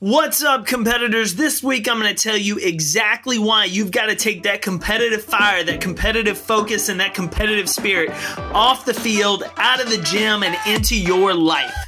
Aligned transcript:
What's 0.00 0.44
up, 0.44 0.64
competitors? 0.64 1.34
This 1.34 1.60
week 1.60 1.88
I'm 1.88 1.98
going 1.98 2.14
to 2.14 2.22
tell 2.22 2.36
you 2.36 2.56
exactly 2.58 3.36
why 3.36 3.64
you've 3.64 3.90
got 3.90 4.06
to 4.06 4.14
take 4.14 4.44
that 4.44 4.62
competitive 4.62 5.24
fire, 5.24 5.64
that 5.64 5.80
competitive 5.80 6.38
focus, 6.38 6.88
and 6.88 7.00
that 7.00 7.14
competitive 7.14 7.68
spirit 7.68 8.10
off 8.54 8.84
the 8.84 8.94
field, 8.94 9.42
out 9.56 9.82
of 9.82 9.90
the 9.90 9.98
gym, 9.98 10.44
and 10.44 10.56
into 10.68 10.96
your 10.96 11.34
life. 11.34 11.87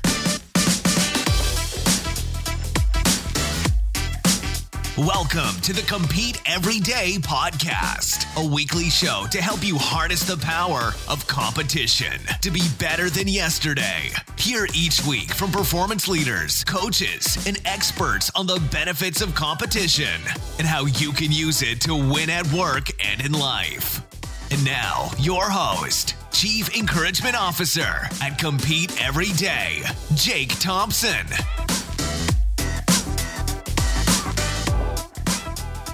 Welcome 5.07 5.59
to 5.63 5.73
the 5.73 5.81
Compete 5.81 6.43
Everyday 6.45 7.13
podcast, 7.13 8.27
a 8.37 8.47
weekly 8.47 8.91
show 8.91 9.25
to 9.31 9.41
help 9.41 9.65
you 9.65 9.79
harness 9.79 10.25
the 10.25 10.37
power 10.37 10.93
of 11.09 11.27
competition 11.27 12.21
to 12.43 12.51
be 12.51 12.61
better 12.79 13.09
than 13.09 13.27
yesterday. 13.27 14.11
Hear 14.37 14.67
each 14.75 15.03
week 15.07 15.33
from 15.33 15.53
performance 15.53 16.07
leaders, 16.07 16.65
coaches, 16.65 17.43
and 17.47 17.59
experts 17.65 18.31
on 18.35 18.47
the 18.47 18.61
benefits 18.71 19.23
of 19.23 19.35
competition 19.35 20.21
and 20.59 20.67
how 20.67 20.85
you 20.85 21.13
can 21.13 21.33
use 21.33 21.63
it 21.63 21.81
to 21.83 21.95
win 21.95 22.29
at 22.29 22.47
work 22.53 22.89
and 23.03 23.25
in 23.25 23.33
life. 23.33 24.03
And 24.51 24.63
now, 24.67 25.13
your 25.19 25.49
host, 25.49 26.15
Chief 26.31 26.77
Encouragement 26.77 27.41
Officer 27.41 28.07
at 28.21 28.37
Compete 28.39 29.03
Everyday, 29.03 29.81
Jake 30.15 30.59
Thompson. 30.61 31.27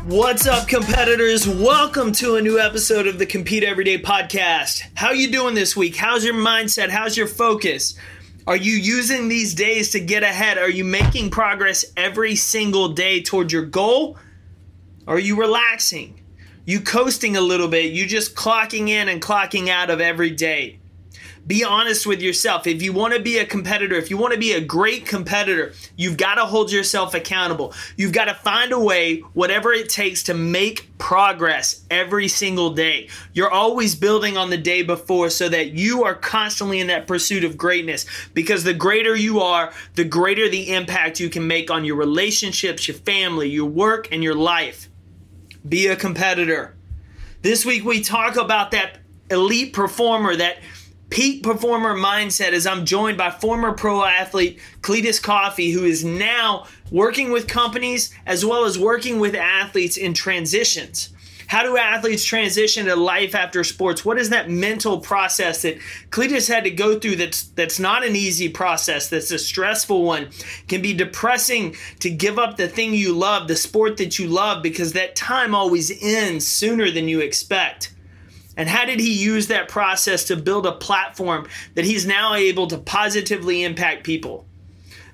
What's 0.06 0.46
up, 0.46 0.68
competitors? 0.68 1.48
Welcome 1.48 2.12
to 2.12 2.36
a 2.36 2.40
new 2.40 2.60
episode 2.60 3.08
of 3.08 3.18
the 3.18 3.26
Compete 3.26 3.64
Everyday 3.64 3.98
podcast. 4.00 4.84
How 4.94 5.10
you 5.10 5.32
doing 5.32 5.56
this 5.56 5.76
week? 5.76 5.96
How's 5.96 6.24
your 6.24 6.36
mindset? 6.36 6.90
How's 6.90 7.16
your 7.16 7.26
focus? 7.26 7.96
Are 8.46 8.54
you 8.54 8.74
using 8.74 9.26
these 9.26 9.52
days 9.52 9.90
to 9.90 9.98
get 9.98 10.22
ahead? 10.22 10.58
Are 10.58 10.70
you 10.70 10.84
making 10.84 11.30
progress 11.30 11.84
every 11.96 12.36
single 12.36 12.90
day 12.90 13.20
toward 13.20 13.50
your 13.50 13.64
goal? 13.64 14.16
Are 15.08 15.18
you 15.18 15.40
relaxing? 15.40 16.20
You 16.64 16.82
coasting 16.82 17.36
a 17.36 17.40
little 17.40 17.66
bit? 17.66 17.90
You 17.90 18.06
just 18.06 18.36
clocking 18.36 18.88
in 18.88 19.08
and 19.08 19.20
clocking 19.20 19.70
out 19.70 19.90
of 19.90 20.00
every 20.00 20.30
day? 20.30 20.78
Be 21.46 21.62
honest 21.62 22.06
with 22.06 22.20
yourself. 22.20 22.66
If 22.66 22.82
you 22.82 22.92
want 22.92 23.14
to 23.14 23.20
be 23.20 23.38
a 23.38 23.46
competitor, 23.46 23.94
if 23.94 24.10
you 24.10 24.16
want 24.16 24.32
to 24.32 24.38
be 24.38 24.52
a 24.52 24.60
great 24.60 25.06
competitor, 25.06 25.74
you've 25.94 26.16
got 26.16 26.34
to 26.36 26.44
hold 26.44 26.72
yourself 26.72 27.14
accountable. 27.14 27.72
You've 27.96 28.12
got 28.12 28.24
to 28.24 28.34
find 28.34 28.72
a 28.72 28.80
way, 28.80 29.18
whatever 29.32 29.72
it 29.72 29.88
takes, 29.88 30.24
to 30.24 30.34
make 30.34 30.98
progress 30.98 31.84
every 31.88 32.26
single 32.26 32.70
day. 32.70 33.08
You're 33.32 33.50
always 33.50 33.94
building 33.94 34.36
on 34.36 34.50
the 34.50 34.56
day 34.56 34.82
before 34.82 35.30
so 35.30 35.48
that 35.48 35.70
you 35.70 36.02
are 36.02 36.16
constantly 36.16 36.80
in 36.80 36.88
that 36.88 37.06
pursuit 37.06 37.44
of 37.44 37.56
greatness 37.56 38.06
because 38.34 38.64
the 38.64 38.74
greater 38.74 39.14
you 39.14 39.40
are, 39.40 39.72
the 39.94 40.04
greater 40.04 40.48
the 40.48 40.74
impact 40.74 41.20
you 41.20 41.30
can 41.30 41.46
make 41.46 41.70
on 41.70 41.84
your 41.84 41.96
relationships, 41.96 42.88
your 42.88 42.96
family, 42.96 43.48
your 43.48 43.66
work, 43.66 44.08
and 44.10 44.24
your 44.24 44.34
life. 44.34 44.88
Be 45.68 45.86
a 45.86 45.94
competitor. 45.94 46.74
This 47.42 47.64
week 47.64 47.84
we 47.84 48.00
talk 48.00 48.34
about 48.34 48.72
that 48.72 48.98
elite 49.30 49.72
performer 49.72 50.36
that 50.36 50.58
peak 51.10 51.42
performer 51.42 51.94
mindset 51.94 52.52
as 52.52 52.66
I'm 52.66 52.84
joined 52.84 53.18
by 53.18 53.30
former 53.30 53.72
pro 53.72 54.04
athlete 54.04 54.60
Cletus 54.80 55.22
Coffee, 55.22 55.70
who 55.70 55.84
is 55.84 56.04
now 56.04 56.66
working 56.90 57.30
with 57.30 57.48
companies 57.48 58.12
as 58.26 58.44
well 58.44 58.64
as 58.64 58.78
working 58.78 59.18
with 59.18 59.34
athletes 59.34 59.96
in 59.96 60.14
transitions. 60.14 61.10
How 61.48 61.62
do 61.62 61.76
athletes 61.76 62.24
transition 62.24 62.86
to 62.86 62.96
life 62.96 63.34
after 63.34 63.62
sports? 63.62 64.04
What 64.04 64.18
is 64.18 64.30
that 64.30 64.50
mental 64.50 64.98
process 65.00 65.62
that 65.62 65.78
Cletus 66.10 66.48
had 66.48 66.64
to 66.64 66.70
go 66.70 66.98
through 66.98 67.16
that's 67.16 67.44
that's 67.44 67.78
not 67.78 68.04
an 68.04 68.16
easy 68.16 68.48
process, 68.48 69.08
that's 69.08 69.30
a 69.30 69.38
stressful 69.38 70.02
one. 70.02 70.30
Can 70.66 70.82
be 70.82 70.92
depressing 70.92 71.76
to 72.00 72.10
give 72.10 72.38
up 72.38 72.56
the 72.56 72.68
thing 72.68 72.94
you 72.94 73.12
love, 73.12 73.46
the 73.46 73.56
sport 73.56 73.96
that 73.98 74.18
you 74.18 74.26
love 74.26 74.62
because 74.62 74.92
that 74.94 75.14
time 75.14 75.54
always 75.54 76.02
ends 76.02 76.46
sooner 76.46 76.90
than 76.90 77.06
you 77.06 77.20
expect. 77.20 77.92
And 78.56 78.68
how 78.68 78.86
did 78.86 79.00
he 79.00 79.12
use 79.12 79.48
that 79.48 79.68
process 79.68 80.24
to 80.24 80.36
build 80.36 80.66
a 80.66 80.72
platform 80.72 81.46
that 81.74 81.84
he's 81.84 82.06
now 82.06 82.34
able 82.34 82.66
to 82.68 82.78
positively 82.78 83.62
impact 83.62 84.04
people? 84.04 84.46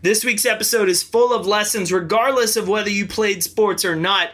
This 0.02 0.24
week's 0.24 0.46
episode 0.46 0.88
is 0.88 1.02
full 1.02 1.32
of 1.32 1.46
lessons, 1.46 1.92
regardless 1.92 2.56
of 2.56 2.68
whether 2.68 2.90
you 2.90 3.06
played 3.06 3.42
sports 3.42 3.84
or 3.84 3.96
not, 3.96 4.30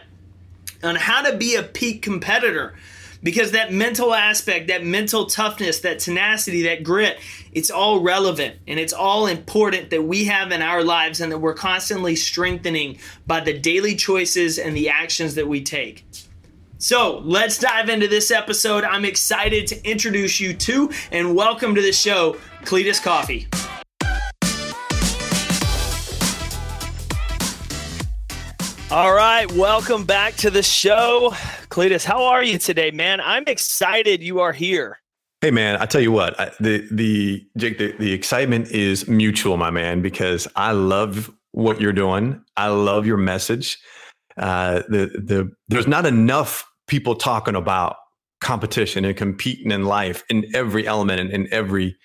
on 0.83 0.95
how 0.95 1.21
to 1.21 1.37
be 1.37 1.55
a 1.55 1.63
peak 1.63 2.01
competitor. 2.01 2.75
Because 3.21 3.51
that 3.51 3.73
mental 3.73 4.13
aspect, 4.13 4.69
that 4.69 4.85
mental 4.85 5.25
toughness, 5.25 5.81
that 5.81 5.99
tenacity, 5.99 6.63
that 6.63 6.83
grit, 6.83 7.19
it's 7.51 7.69
all 7.69 7.99
relevant 7.99 8.55
and 8.65 8.79
it's 8.79 8.93
all 8.93 9.27
important 9.27 9.89
that 9.89 10.03
we 10.03 10.25
have 10.25 10.53
in 10.53 10.61
our 10.61 10.83
lives 10.83 11.19
and 11.19 11.31
that 11.31 11.39
we're 11.39 11.53
constantly 11.53 12.15
strengthening 12.15 12.97
by 13.27 13.41
the 13.41 13.59
daily 13.59 13.95
choices 13.95 14.57
and 14.57 14.75
the 14.75 14.87
actions 14.87 15.35
that 15.35 15.49
we 15.49 15.61
take. 15.61 16.05
So 16.81 17.19
let's 17.25 17.57
dive 17.57 17.89
into 17.89 18.07
this 18.07 18.31
episode. 18.31 18.85
I'm 18.85 19.03
excited 19.03 19.67
to 19.67 19.85
introduce 19.85 20.39
you 20.39 20.53
to 20.53 20.89
and 21.11 21.35
welcome 21.35 21.75
to 21.75 21.81
the 21.81 21.91
show, 21.91 22.37
Cletus 22.63 23.03
Coffee. 23.03 23.49
All 28.89 29.13
right, 29.13 29.51
welcome 29.51 30.05
back 30.05 30.35
to 30.35 30.49
the 30.49 30.63
show. 30.63 31.31
Cletus, 31.67 32.05
how 32.05 32.23
are 32.23 32.41
you 32.41 32.57
today, 32.57 32.91
man? 32.91 33.19
I'm 33.19 33.43
excited 33.47 34.23
you 34.23 34.39
are 34.39 34.53
here. 34.53 35.01
Hey 35.41 35.51
man, 35.51 35.81
I 35.81 35.85
tell 35.85 35.99
you 35.99 36.13
what, 36.13 36.39
I, 36.39 36.51
the 36.61 36.87
the 36.91 37.45
Jake, 37.57 37.77
the, 37.77 37.91
the 37.99 38.13
excitement 38.13 38.71
is 38.71 39.05
mutual, 39.05 39.57
my 39.57 39.69
man, 39.69 40.01
because 40.01 40.47
I 40.55 40.71
love 40.71 41.29
what 41.51 41.81
you're 41.81 41.91
doing. 41.91 42.41
I 42.55 42.69
love 42.69 43.05
your 43.05 43.17
message. 43.17 43.77
Uh, 44.37 44.83
the 44.87 45.07
the 45.07 45.51
there's 45.67 45.87
not 45.87 46.05
enough 46.05 46.68
people 46.89 47.15
talking 47.15 47.55
about 47.55 47.95
competition 48.41 49.05
and 49.05 49.15
competing 49.15 49.71
in 49.71 49.85
life 49.85 50.23
in 50.29 50.45
every 50.53 50.87
element 50.87 51.19
and 51.19 51.31
in 51.31 51.47
every 51.53 51.95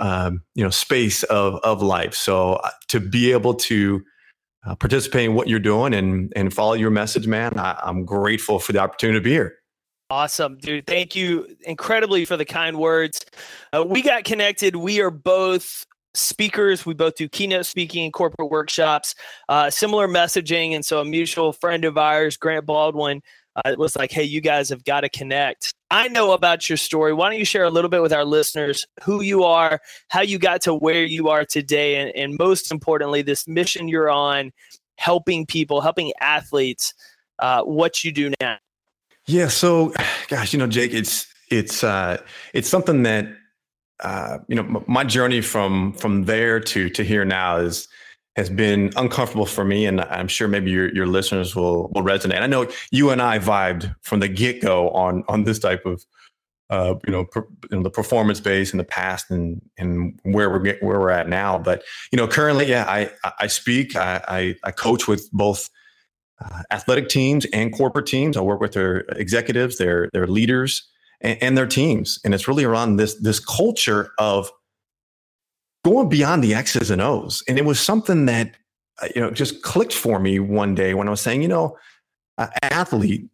um, 0.00 0.42
you 0.54 0.62
know 0.62 0.70
space 0.70 1.22
of 1.24 1.54
of 1.62 1.82
life. 1.82 2.14
So 2.14 2.54
uh, 2.54 2.70
to 2.88 3.00
be 3.00 3.32
able 3.32 3.54
to 3.54 4.02
uh, 4.66 4.74
participate 4.76 5.24
in 5.24 5.34
what 5.34 5.48
you're 5.48 5.58
doing 5.58 5.94
and 5.94 6.32
and 6.36 6.52
follow 6.52 6.74
your 6.74 6.90
message, 6.90 7.26
man, 7.26 7.58
I, 7.58 7.78
I'm 7.82 8.04
grateful 8.04 8.58
for 8.58 8.72
the 8.72 8.80
opportunity 8.80 9.18
to 9.18 9.24
be 9.24 9.30
here. 9.30 9.56
Awesome, 10.10 10.58
dude. 10.58 10.86
Thank 10.86 11.16
you 11.16 11.56
incredibly 11.62 12.26
for 12.26 12.36
the 12.36 12.44
kind 12.44 12.78
words. 12.78 13.24
Uh, 13.72 13.82
we 13.82 14.02
got 14.02 14.24
connected. 14.24 14.76
We 14.76 15.00
are 15.00 15.10
both 15.10 15.86
speakers. 16.14 16.84
We 16.84 16.92
both 16.92 17.16
do 17.16 17.28
keynote 17.28 17.64
speaking 17.64 18.04
and 18.04 18.12
corporate 18.12 18.50
workshops, 18.50 19.14
uh, 19.48 19.70
similar 19.70 20.08
messaging. 20.08 20.74
And 20.74 20.84
so 20.84 21.00
a 21.00 21.04
mutual 21.04 21.54
friend 21.54 21.86
of 21.86 21.96
ours, 21.96 22.36
Grant 22.36 22.66
Baldwin, 22.66 23.22
uh, 23.56 23.70
it 23.70 23.78
was 23.78 23.96
like, 23.96 24.10
hey, 24.10 24.22
you 24.22 24.40
guys 24.40 24.68
have 24.70 24.84
got 24.84 25.02
to 25.02 25.08
connect. 25.08 25.74
I 25.90 26.08
know 26.08 26.32
about 26.32 26.68
your 26.68 26.78
story. 26.78 27.12
Why 27.12 27.28
don't 27.30 27.38
you 27.38 27.44
share 27.44 27.64
a 27.64 27.70
little 27.70 27.90
bit 27.90 28.00
with 28.00 28.12
our 28.12 28.24
listeners 28.24 28.86
who 29.02 29.20
you 29.20 29.44
are, 29.44 29.80
how 30.08 30.22
you 30.22 30.38
got 30.38 30.62
to 30.62 30.74
where 30.74 31.04
you 31.04 31.28
are 31.28 31.44
today, 31.44 31.96
and, 31.96 32.10
and 32.16 32.38
most 32.38 32.72
importantly, 32.72 33.22
this 33.22 33.46
mission 33.46 33.88
you're 33.88 34.10
on, 34.10 34.52
helping 34.96 35.44
people, 35.44 35.80
helping 35.80 36.12
athletes, 36.20 36.94
uh, 37.40 37.62
what 37.62 38.04
you 38.04 38.12
do 38.12 38.32
now? 38.40 38.56
Yeah. 39.26 39.48
So, 39.48 39.92
gosh, 40.28 40.52
you 40.52 40.58
know, 40.58 40.66
Jake, 40.66 40.94
it's 40.94 41.26
it's 41.50 41.84
uh, 41.84 42.22
it's 42.54 42.68
something 42.68 43.02
that 43.02 43.26
uh, 44.00 44.38
you 44.48 44.56
know 44.56 44.82
my 44.86 45.04
journey 45.04 45.42
from 45.42 45.92
from 45.92 46.24
there 46.24 46.58
to 46.58 46.88
to 46.90 47.04
here 47.04 47.24
now 47.24 47.58
is 47.58 47.86
has 48.36 48.48
been 48.48 48.92
uncomfortable 48.96 49.46
for 49.46 49.64
me, 49.64 49.86
and 49.86 50.00
I'm 50.00 50.28
sure 50.28 50.48
maybe 50.48 50.70
your 50.70 50.92
your 50.94 51.06
listeners 51.06 51.54
will 51.54 51.90
will 51.94 52.02
resonate. 52.02 52.40
I 52.40 52.46
know 52.46 52.68
you 52.90 53.10
and 53.10 53.20
I 53.20 53.38
vibed 53.38 53.94
from 54.02 54.20
the 54.20 54.28
get 54.28 54.62
go 54.62 54.90
on 54.90 55.24
on 55.28 55.44
this 55.44 55.58
type 55.58 55.84
of 55.86 56.04
uh, 56.72 56.94
you 57.06 57.12
know, 57.12 57.26
per, 57.26 57.46
you 57.70 57.76
know, 57.76 57.82
the 57.82 57.90
performance 57.90 58.40
base 58.40 58.72
in 58.72 58.78
the 58.78 58.84
past 58.84 59.30
and 59.30 59.60
and 59.76 60.18
where 60.22 60.48
we're 60.48 60.58
get, 60.58 60.82
where 60.82 60.98
we're 60.98 61.10
at 61.10 61.28
now. 61.28 61.58
But 61.58 61.82
you 62.10 62.16
know, 62.16 62.26
currently, 62.26 62.66
yeah, 62.66 62.86
I 62.88 63.10
I 63.38 63.46
speak, 63.46 63.94
I 63.94 64.24
I, 64.26 64.54
I 64.64 64.70
coach 64.70 65.06
with 65.06 65.30
both 65.32 65.68
uh, 66.42 66.62
athletic 66.70 67.10
teams 67.10 67.44
and 67.52 67.74
corporate 67.76 68.06
teams. 68.06 68.38
I 68.38 68.40
work 68.40 68.60
with 68.60 68.72
their 68.72 69.00
executives, 69.16 69.76
their 69.76 70.08
their 70.14 70.26
leaders, 70.26 70.88
and, 71.20 71.36
and 71.42 71.58
their 71.58 71.66
teams, 71.66 72.18
and 72.24 72.32
it's 72.32 72.48
really 72.48 72.64
around 72.64 72.96
this 72.96 73.16
this 73.16 73.38
culture 73.38 74.12
of 74.16 74.50
going 75.84 76.08
beyond 76.08 76.42
the 76.42 76.54
X's 76.54 76.90
and 76.90 77.00
O's. 77.02 77.42
And 77.48 77.58
it 77.58 77.64
was 77.64 77.80
something 77.80 78.26
that, 78.26 78.54
uh, 79.02 79.08
you 79.14 79.20
know, 79.20 79.30
just 79.30 79.62
clicked 79.62 79.94
for 79.94 80.18
me 80.18 80.38
one 80.38 80.74
day 80.74 80.94
when 80.94 81.08
I 81.08 81.10
was 81.10 81.20
saying, 81.20 81.42
you 81.42 81.48
know, 81.48 81.76
uh, 82.38 82.48
athlete, 82.62 83.28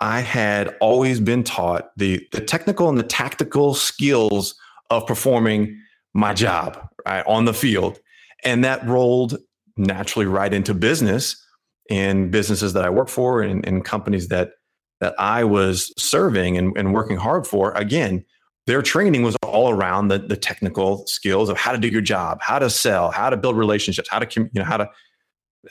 I 0.00 0.20
had 0.20 0.76
always 0.80 1.20
been 1.20 1.44
taught 1.44 1.90
the, 1.96 2.26
the 2.32 2.40
technical 2.40 2.88
and 2.88 2.98
the 2.98 3.04
tactical 3.04 3.74
skills 3.74 4.54
of 4.90 5.06
performing 5.06 5.80
my 6.12 6.34
job 6.34 6.88
right, 7.06 7.24
on 7.26 7.44
the 7.44 7.54
field. 7.54 7.98
And 8.44 8.64
that 8.64 8.86
rolled 8.86 9.38
naturally 9.76 10.26
right 10.26 10.52
into 10.52 10.74
business 10.74 11.42
in 11.88 12.30
businesses 12.30 12.72
that 12.74 12.84
I 12.84 12.90
work 12.90 13.08
for 13.08 13.42
and, 13.42 13.66
and 13.66 13.84
companies 13.84 14.28
that 14.28 14.52
that 15.00 15.14
I 15.18 15.44
was 15.44 15.92
serving 15.98 16.56
and, 16.56 16.74
and 16.78 16.94
working 16.94 17.16
hard 17.16 17.46
for. 17.46 17.72
Again, 17.72 18.24
their 18.66 18.82
training 18.82 19.22
was 19.22 19.36
all 19.42 19.70
around 19.70 20.08
the, 20.08 20.18
the 20.18 20.36
technical 20.36 21.06
skills 21.06 21.48
of 21.48 21.56
how 21.56 21.72
to 21.72 21.78
do 21.78 21.88
your 21.88 22.00
job, 22.00 22.38
how 22.40 22.58
to 22.58 22.70
sell, 22.70 23.10
how 23.10 23.30
to 23.30 23.36
build 23.36 23.56
relationships, 23.56 24.08
how 24.08 24.18
to 24.18 24.40
you 24.40 24.48
know 24.54 24.64
how 24.64 24.78
to 24.78 24.88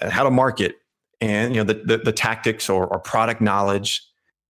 how 0.02 0.24
to 0.24 0.32
market, 0.32 0.76
and 1.22 1.56
you 1.56 1.64
know 1.64 1.74
the 1.74 1.82
the, 1.86 1.98
the 1.98 2.12
tactics 2.12 2.70
or, 2.70 2.88
or 2.88 3.00
product 3.00 3.42
knowledge. 3.42 4.02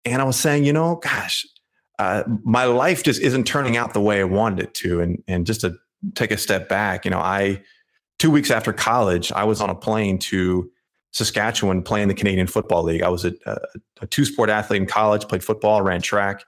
And 0.06 0.22
I 0.22 0.26
was 0.26 0.38
saying, 0.38 0.64
you 0.64 0.72
know, 0.72 0.96
gosh, 0.98 1.46
uh, 2.00 2.24
my 2.44 2.66
life 2.66 3.04
just 3.04 3.22
isn't 3.22 3.46
turning 3.46 3.76
out 3.76 3.94
the 3.94 4.02
way 4.02 4.20
I 4.20 4.26
wanted 4.26 4.60
it 4.66 4.74
to. 4.76 5.02
And 5.02 5.24
and 5.28 5.46
just 5.46 5.62
to 5.62 5.76
take 6.16 6.32
a 6.32 6.38
step 6.38 6.70
back, 6.70 7.06
you 7.06 7.12
know, 7.12 7.20
I 7.20 7.62
two 8.20 8.32
weeks 8.32 8.52
after 8.52 8.72
college, 8.72 9.32
I 9.32 9.44
was 9.44 9.62
on 9.62 9.70
a 9.70 9.76
plane 9.76 10.20
to 10.20 10.70
Saskatchewan 11.12 11.82
playing 11.82 12.08
the 12.08 12.14
Canadian 12.14 12.48
Football 12.48 12.84
League. 12.84 13.02
I 13.02 13.10
was 13.10 13.26
a, 13.26 13.34
a, 13.46 13.58
a 14.02 14.08
two 14.08 14.26
sport 14.26 14.50
athlete 14.50 14.82
in 14.82 14.88
college, 14.88 15.28
played 15.28 15.44
football, 15.44 15.82
ran 15.82 16.02
track, 16.02 16.44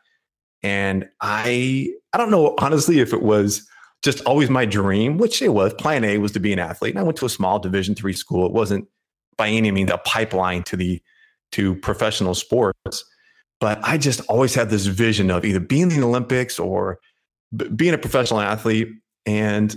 and 0.63 1.07
I 1.21 1.93
I 2.13 2.17
don't 2.17 2.31
know 2.31 2.55
honestly 2.59 2.99
if 2.99 3.13
it 3.13 3.21
was 3.21 3.67
just 4.01 4.23
always 4.25 4.49
my 4.49 4.65
dream, 4.65 5.17
which 5.17 5.41
it 5.41 5.49
was. 5.49 5.73
Plan 5.73 6.03
A 6.03 6.17
was 6.17 6.31
to 6.33 6.39
be 6.39 6.53
an 6.53 6.59
athlete, 6.59 6.93
and 6.93 6.99
I 6.99 7.03
went 7.03 7.17
to 7.17 7.25
a 7.25 7.29
small 7.29 7.59
Division 7.59 7.95
three 7.95 8.13
school. 8.13 8.45
It 8.45 8.53
wasn't 8.53 8.87
by 9.37 9.49
any 9.49 9.71
means 9.71 9.91
a 9.91 9.97
pipeline 9.99 10.63
to 10.63 10.77
the 10.77 11.01
to 11.53 11.75
professional 11.75 12.35
sports, 12.35 13.03
but 13.59 13.79
I 13.83 13.97
just 13.97 14.21
always 14.21 14.53
had 14.53 14.69
this 14.69 14.85
vision 14.85 15.31
of 15.31 15.43
either 15.43 15.59
being 15.59 15.91
in 15.91 15.99
the 15.99 16.05
Olympics 16.05 16.59
or 16.59 16.99
b- 17.55 17.69
being 17.69 17.93
a 17.93 17.97
professional 17.97 18.39
athlete, 18.39 18.89
and 19.25 19.75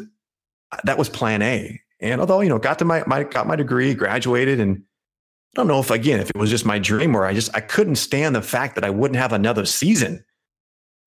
that 0.85 0.99
was 0.99 1.09
Plan 1.09 1.43
A. 1.43 1.81
And 2.01 2.21
although 2.21 2.41
you 2.41 2.49
know, 2.49 2.59
got 2.59 2.79
to 2.81 2.85
my, 2.85 3.03
my 3.07 3.25
got 3.25 3.47
my 3.47 3.57
degree, 3.57 3.95
graduated, 3.95 4.61
and 4.61 4.77
I 4.77 5.61
don't 5.61 5.69
know 5.69 5.81
if 5.81 5.91
again 5.91 6.21
if 6.21 6.31
it 6.31 6.37
was 6.37 6.51
just 6.51 6.65
my 6.65 6.79
dream 6.79 7.17
or 7.17 7.25
I 7.25 7.35
just 7.35 7.55
I 7.57 7.61
couldn't 7.61 7.97
stand 7.97 8.35
the 8.35 8.43
fact 8.43 8.75
that 8.75 8.85
I 8.85 8.91
wouldn't 8.91 9.19
have 9.19 9.33
another 9.33 9.65
season, 9.65 10.25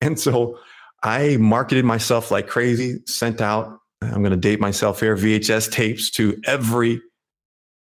and 0.00 0.18
so 0.18 0.58
I 1.02 1.36
marketed 1.38 1.84
myself 1.84 2.30
like 2.30 2.46
crazy. 2.46 2.98
Sent 3.06 3.40
out 3.40 3.78
I'm 4.02 4.22
going 4.22 4.30
to 4.30 4.36
date 4.36 4.60
myself 4.60 5.00
here 5.00 5.16
VHS 5.16 5.70
tapes 5.70 6.10
to 6.12 6.38
every 6.44 7.00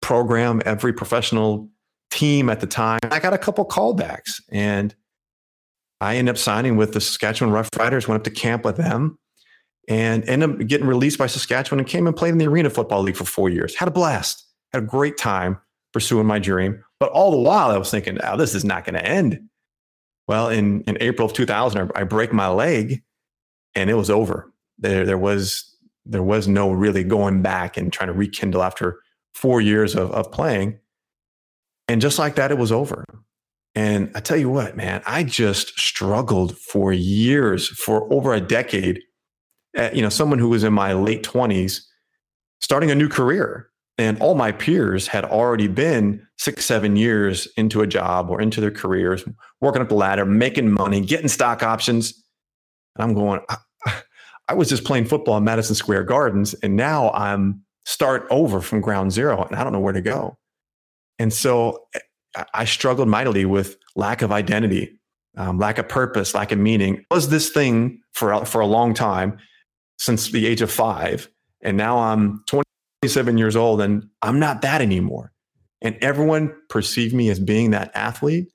program, 0.00 0.62
every 0.64 0.92
professional 0.92 1.68
team 2.10 2.48
at 2.48 2.60
the 2.60 2.66
time. 2.66 3.00
I 3.10 3.18
got 3.18 3.32
a 3.32 3.38
couple 3.38 3.66
callbacks, 3.66 4.40
and 4.50 4.94
I 6.00 6.16
ended 6.16 6.34
up 6.34 6.38
signing 6.38 6.76
with 6.76 6.92
the 6.92 7.00
Saskatchewan 7.00 7.52
Roughriders. 7.52 8.06
Went 8.06 8.20
up 8.20 8.24
to 8.24 8.30
camp 8.30 8.64
with 8.64 8.76
them 8.76 9.18
and 9.88 10.28
ended 10.28 10.50
up 10.50 10.66
getting 10.66 10.86
released 10.86 11.18
by 11.18 11.26
Saskatchewan 11.26 11.80
and 11.80 11.88
came 11.88 12.06
and 12.06 12.16
played 12.16 12.30
in 12.30 12.38
the 12.38 12.46
Arena 12.46 12.70
Football 12.70 13.02
League 13.02 13.16
for 13.16 13.24
four 13.24 13.48
years. 13.48 13.74
Had 13.74 13.88
a 13.88 13.92
blast, 13.92 14.46
had 14.72 14.82
a 14.82 14.86
great 14.86 15.18
time 15.18 15.58
pursuing 15.92 16.26
my 16.26 16.38
dream. 16.38 16.82
But 17.00 17.10
all 17.10 17.30
the 17.32 17.38
while, 17.38 17.70
I 17.70 17.76
was 17.76 17.90
thinking, 17.90 18.18
oh, 18.22 18.36
this 18.36 18.54
is 18.54 18.64
not 18.64 18.84
going 18.84 18.94
to 18.94 19.04
end. 19.04 19.40
Well, 20.26 20.48
in, 20.48 20.82
in 20.82 20.96
April 21.00 21.26
of 21.26 21.32
2000, 21.34 21.92
I 21.94 22.04
break 22.04 22.32
my 22.32 22.48
leg 22.48 23.02
and 23.74 23.90
it 23.90 23.94
was 23.94 24.10
over. 24.10 24.50
There, 24.78 25.04
there, 25.04 25.18
was, 25.18 25.76
there 26.06 26.22
was 26.22 26.48
no 26.48 26.72
really 26.72 27.04
going 27.04 27.42
back 27.42 27.76
and 27.76 27.92
trying 27.92 28.08
to 28.08 28.14
rekindle 28.14 28.62
after 28.62 29.00
four 29.34 29.60
years 29.60 29.94
of, 29.94 30.10
of 30.12 30.32
playing. 30.32 30.78
And 31.88 32.00
just 32.00 32.18
like 32.18 32.36
that, 32.36 32.50
it 32.50 32.58
was 32.58 32.72
over. 32.72 33.04
And 33.74 34.10
I 34.14 34.20
tell 34.20 34.36
you 34.36 34.48
what, 34.48 34.76
man, 34.76 35.02
I 35.04 35.24
just 35.24 35.78
struggled 35.78 36.56
for 36.56 36.92
years, 36.92 37.68
for 37.68 38.10
over 38.12 38.32
a 38.32 38.40
decade 38.40 39.00
uh, 39.76 39.90
you 39.92 40.02
know, 40.02 40.08
someone 40.08 40.38
who 40.38 40.48
was 40.48 40.64
in 40.64 40.72
my 40.72 40.92
late 40.92 41.22
20s 41.22 41.82
starting 42.60 42.90
a 42.90 42.94
new 42.94 43.08
career. 43.08 43.68
And 43.96 44.20
all 44.20 44.34
my 44.34 44.50
peers 44.50 45.06
had 45.06 45.24
already 45.24 45.68
been 45.68 46.26
six, 46.36 46.64
seven 46.64 46.96
years 46.96 47.46
into 47.56 47.80
a 47.80 47.86
job 47.86 48.28
or 48.28 48.40
into 48.40 48.60
their 48.60 48.72
careers, 48.72 49.24
working 49.60 49.82
up 49.82 49.88
the 49.88 49.94
ladder, 49.94 50.24
making 50.24 50.70
money, 50.70 51.00
getting 51.00 51.28
stock 51.28 51.62
options. 51.62 52.12
And 52.96 53.04
I'm 53.04 53.14
going, 53.14 53.40
I, 53.48 53.56
I 54.48 54.54
was 54.54 54.68
just 54.68 54.84
playing 54.84 55.06
football 55.06 55.36
in 55.36 55.44
Madison 55.44 55.76
Square 55.76 56.04
Gardens, 56.04 56.54
and 56.54 56.76
now 56.76 57.10
I'm 57.12 57.62
start 57.86 58.26
over 58.30 58.60
from 58.60 58.80
ground 58.80 59.12
zero, 59.12 59.44
and 59.44 59.56
I 59.56 59.62
don't 59.62 59.72
know 59.72 59.80
where 59.80 59.92
to 59.92 60.00
go. 60.00 60.38
And 61.18 61.32
so 61.32 61.86
eh, 61.94 62.44
I 62.52 62.64
struggled 62.64 63.08
mightily 63.08 63.44
with 63.44 63.76
lack 63.94 64.22
of 64.22 64.32
identity, 64.32 64.98
um, 65.36 65.58
lack 65.58 65.78
of 65.78 65.88
purpose, 65.88 66.34
lack 66.34 66.50
of 66.50 66.58
meaning. 66.58 67.04
Was 67.10 67.28
this 67.28 67.50
thing 67.50 68.00
for 68.12 68.44
for 68.44 68.60
a 68.60 68.66
long 68.66 68.92
time? 68.92 69.38
since 69.98 70.30
the 70.30 70.46
age 70.46 70.62
of 70.62 70.70
five. 70.70 71.28
And 71.62 71.76
now 71.76 71.98
I'm 71.98 72.42
27 73.04 73.38
years 73.38 73.56
old 73.56 73.80
and 73.80 74.08
I'm 74.22 74.38
not 74.38 74.62
that 74.62 74.80
anymore. 74.80 75.32
And 75.82 75.96
everyone 76.00 76.54
perceived 76.68 77.14
me 77.14 77.28
as 77.28 77.38
being 77.38 77.70
that 77.72 77.90
athlete. 77.94 78.48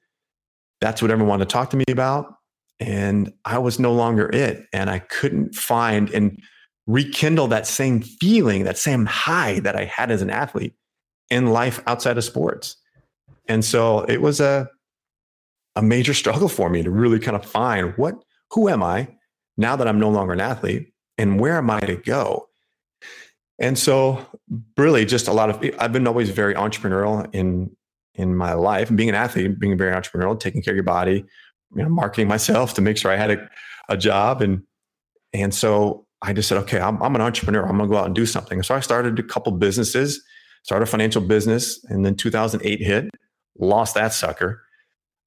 That's 0.81 1.01
what 1.01 1.11
everyone 1.11 1.29
wanted 1.29 1.49
to 1.49 1.53
talk 1.53 1.69
to 1.71 1.77
me 1.77 1.85
about. 1.89 2.33
And 2.79 3.31
I 3.45 3.57
was 3.59 3.79
no 3.79 3.93
longer 3.93 4.29
it. 4.29 4.65
And 4.73 4.89
I 4.89 4.99
couldn't 4.99 5.53
find 5.53 6.09
and 6.11 6.41
rekindle 6.87 7.47
that 7.49 7.67
same 7.67 8.01
feeling, 8.01 8.63
that 8.63 8.77
same 8.77 9.05
high 9.05 9.59
that 9.59 9.75
I 9.75 9.85
had 9.85 10.09
as 10.09 10.21
an 10.21 10.29
athlete 10.29 10.73
in 11.29 11.47
life 11.47 11.81
outside 11.85 12.17
of 12.17 12.23
sports. 12.23 12.77
And 13.47 13.63
so 13.63 14.01
it 14.05 14.21
was 14.21 14.39
a, 14.39 14.67
a 15.75 15.81
major 15.81 16.13
struggle 16.13 16.49
for 16.49 16.69
me 16.69 16.81
to 16.83 16.89
really 16.89 17.19
kind 17.19 17.35
of 17.35 17.45
find 17.45 17.93
what, 17.97 18.15
who 18.51 18.69
am 18.69 18.81
I 18.81 19.09
now 19.57 19.75
that 19.75 19.87
I'm 19.87 19.99
no 19.99 20.09
longer 20.09 20.33
an 20.33 20.41
athlete? 20.41 20.91
and 21.19 21.37
where 21.37 21.57
am 21.57 21.69
I 21.69 21.81
to 21.81 21.97
go? 21.97 22.47
And 23.59 23.77
so, 23.77 24.25
really, 24.77 25.05
just 25.05 25.27
a 25.27 25.33
lot 25.33 25.49
of 25.49 25.63
I've 25.79 25.93
been 25.93 26.07
always 26.07 26.29
very 26.29 26.53
entrepreneurial 26.53 27.27
in 27.33 27.75
in 28.15 28.35
my 28.35 28.53
life, 28.53 28.93
being 28.95 29.09
an 29.09 29.15
athlete, 29.15 29.59
being 29.59 29.77
very 29.77 29.93
entrepreneurial, 29.93 30.39
taking 30.39 30.61
care 30.61 30.73
of 30.73 30.75
your 30.75 30.83
body, 30.83 31.23
you 31.75 31.83
know, 31.83 31.89
marketing 31.89 32.27
myself 32.27 32.73
to 32.73 32.81
make 32.81 32.97
sure 32.97 33.11
I 33.11 33.15
had 33.15 33.31
a, 33.31 33.49
a 33.89 33.97
job, 33.97 34.41
and 34.41 34.63
and 35.33 35.53
so 35.53 36.05
I 36.21 36.33
just 36.33 36.49
said, 36.49 36.57
okay, 36.59 36.79
I'm, 36.79 37.01
I'm 37.01 37.15
an 37.15 37.21
entrepreneur. 37.21 37.63
I'm 37.63 37.77
gonna 37.77 37.89
go 37.89 37.97
out 37.97 38.05
and 38.05 38.15
do 38.15 38.25
something. 38.25 38.61
So 38.63 38.75
I 38.75 38.79
started 38.79 39.19
a 39.19 39.23
couple 39.23 39.51
businesses, 39.53 40.21
started 40.63 40.83
a 40.83 40.91
financial 40.91 41.21
business, 41.21 41.83
and 41.85 42.05
then 42.05 42.15
2008 42.15 42.81
hit, 42.81 43.09
lost 43.57 43.95
that 43.95 44.13
sucker. 44.13 44.63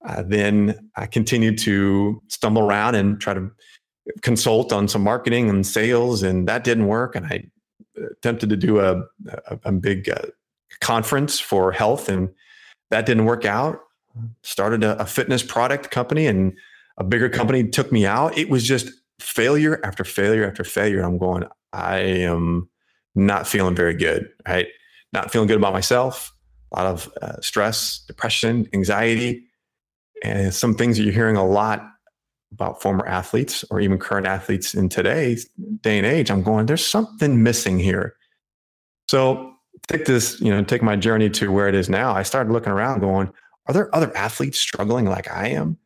Uh, 0.05 0.23
then 0.27 0.91
I 0.97 1.07
continued 1.07 1.59
to 1.59 2.21
stumble 2.29 2.63
around 2.63 2.97
and 2.97 3.21
try 3.21 3.35
to 3.35 3.51
consult 4.23 4.73
on 4.73 4.89
some 4.89 5.03
marketing 5.03 5.49
and 5.49 5.67
sales, 5.67 6.23
and 6.23 6.49
that 6.49 6.65
didn't 6.65 6.89
work. 6.89 7.15
And 7.15 7.27
I 7.27 7.45
attempted 7.97 8.51
to 8.51 8.57
do 8.57 8.81
a, 8.81 9.03
a, 9.49 9.59
a 9.65 9.73
big 9.73 10.09
uh, 10.09 10.27
conference 10.81 11.39
for 11.41 11.73
health, 11.73 12.09
and 12.09 12.31
that 12.91 13.07
didn't 13.07 13.25
work 13.25 13.45
out. 13.45 13.81
Started 14.43 14.85
a, 14.85 15.01
a 15.01 15.07
fitness 15.07 15.43
product 15.43 15.91
company, 15.91 16.27
and 16.27 16.53
a 16.99 17.05
bigger 17.05 17.29
company 17.29 17.69
took 17.69 17.91
me 17.91 18.07
out. 18.07 18.37
It 18.37 18.51
was 18.51 18.65
just 18.65 18.91
failure 19.19 19.81
after 19.85 20.05
failure 20.05 20.47
after 20.47 20.65
failure. 20.65 21.03
I'm 21.03 21.19
going, 21.19 21.45
I 21.73 21.99
am 21.99 22.69
not 23.15 23.47
feeling 23.47 23.75
very 23.75 23.95
good, 23.95 24.29
right? 24.47 24.69
Not 25.13 25.31
feeling 25.31 25.49
good 25.49 25.59
about 25.59 25.73
myself. 25.73 26.33
A 26.73 26.77
lot 26.77 26.87
of 26.87 27.13
uh, 27.21 27.41
stress, 27.41 28.03
depression, 28.07 28.69
anxiety, 28.73 29.45
and 30.23 30.55
some 30.55 30.75
things 30.75 30.97
that 30.97 31.05
you're 31.05 31.13
hearing 31.13 31.37
a 31.37 31.47
lot 31.47 31.92
about 32.53 32.83
former 32.83 33.07
athletes 33.07 33.65
or 33.71 33.81
even 33.81 33.99
current 33.99 34.27
athletes 34.27 34.75
in 34.75 34.89
today's 34.89 35.49
day 35.81 35.99
and 35.99 36.07
age, 36.07 36.31
I'm 36.31 36.43
going, 36.43 36.67
there's 36.67 36.85
something 36.85 37.43
missing 37.43 37.79
here. 37.79 38.15
So 39.09 39.53
take 39.89 40.05
this, 40.05 40.41
you 40.41 40.51
know, 40.51 40.63
take 40.63 40.83
my 40.83 40.97
journey 40.97 41.31
to 41.31 41.51
where 41.51 41.69
it 41.69 41.75
is 41.75 41.89
now. 41.89 42.13
I 42.13 42.23
started 42.23 42.53
looking 42.53 42.73
around 42.73 43.01
going, 43.01 43.33
are 43.67 43.75
there 43.75 43.95
other 43.95 44.15
athletes 44.17 44.59
struggling 44.59 45.07
like 45.07 45.31
I 45.31 45.49
am? 45.49 45.79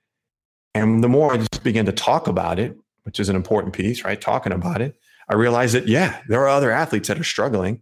And 0.74 1.02
the 1.02 1.08
more 1.08 1.32
I 1.32 1.38
just 1.38 1.62
began 1.62 1.86
to 1.86 1.92
talk 1.92 2.26
about 2.26 2.58
it, 2.58 2.76
which 3.04 3.20
is 3.20 3.28
an 3.28 3.36
important 3.36 3.74
piece, 3.74 4.04
right? 4.04 4.20
Talking 4.20 4.52
about 4.52 4.80
it, 4.80 4.96
I 5.28 5.34
realized 5.34 5.74
that, 5.74 5.88
yeah, 5.88 6.20
there 6.28 6.40
are 6.40 6.48
other 6.48 6.70
athletes 6.70 7.08
that 7.08 7.18
are 7.18 7.24
struggling 7.24 7.80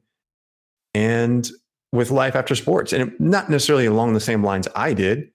and 0.94 1.50
with 1.92 2.10
life 2.10 2.34
after 2.36 2.54
sports 2.54 2.92
and 2.92 3.12
not 3.18 3.50
necessarily 3.50 3.86
along 3.86 4.14
the 4.14 4.20
same 4.20 4.44
lines 4.44 4.68
I 4.74 4.94
did. 4.94 5.30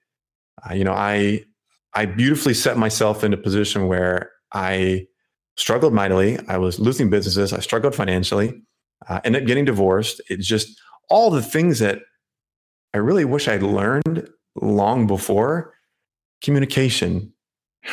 Uh, 0.69 0.73
you 0.73 0.83
know, 0.83 0.93
I 0.93 1.45
I 1.93 2.05
beautifully 2.05 2.53
set 2.53 2.77
myself 2.77 3.23
in 3.23 3.33
a 3.33 3.37
position 3.37 3.87
where 3.87 4.31
I 4.53 5.07
struggled 5.57 5.93
mightily. 5.93 6.39
I 6.47 6.57
was 6.57 6.79
losing 6.79 7.09
businesses. 7.09 7.53
I 7.53 7.59
struggled 7.59 7.95
financially. 7.95 8.61
Uh, 9.07 9.19
ended 9.23 9.43
up 9.43 9.47
getting 9.47 9.65
divorced. 9.65 10.21
It's 10.29 10.47
just 10.47 10.79
all 11.09 11.29
the 11.29 11.41
things 11.41 11.79
that 11.79 11.99
I 12.93 12.97
really 12.97 13.25
wish 13.25 13.47
I'd 13.47 13.63
learned 13.63 14.29
long 14.55 15.07
before. 15.07 15.73
Communication. 16.43 17.33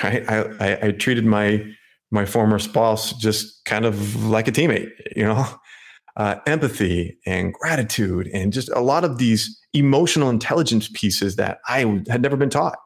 Right? 0.02 0.28
I, 0.28 0.42
I, 0.58 0.86
I 0.88 0.90
treated 0.90 1.24
my 1.24 1.64
my 2.10 2.26
former 2.26 2.58
spouse 2.58 3.12
just 3.12 3.64
kind 3.66 3.84
of 3.84 4.24
like 4.24 4.48
a 4.48 4.52
teammate. 4.52 4.90
You 5.14 5.24
know, 5.26 5.46
uh, 6.16 6.36
empathy 6.44 7.16
and 7.24 7.54
gratitude, 7.54 8.28
and 8.34 8.52
just 8.52 8.68
a 8.70 8.80
lot 8.80 9.04
of 9.04 9.18
these 9.18 9.60
emotional 9.74 10.28
intelligence 10.28 10.90
pieces 10.92 11.36
that 11.36 11.58
I 11.68 12.02
had 12.08 12.20
never 12.20 12.36
been 12.36 12.50
taught. 12.50 12.76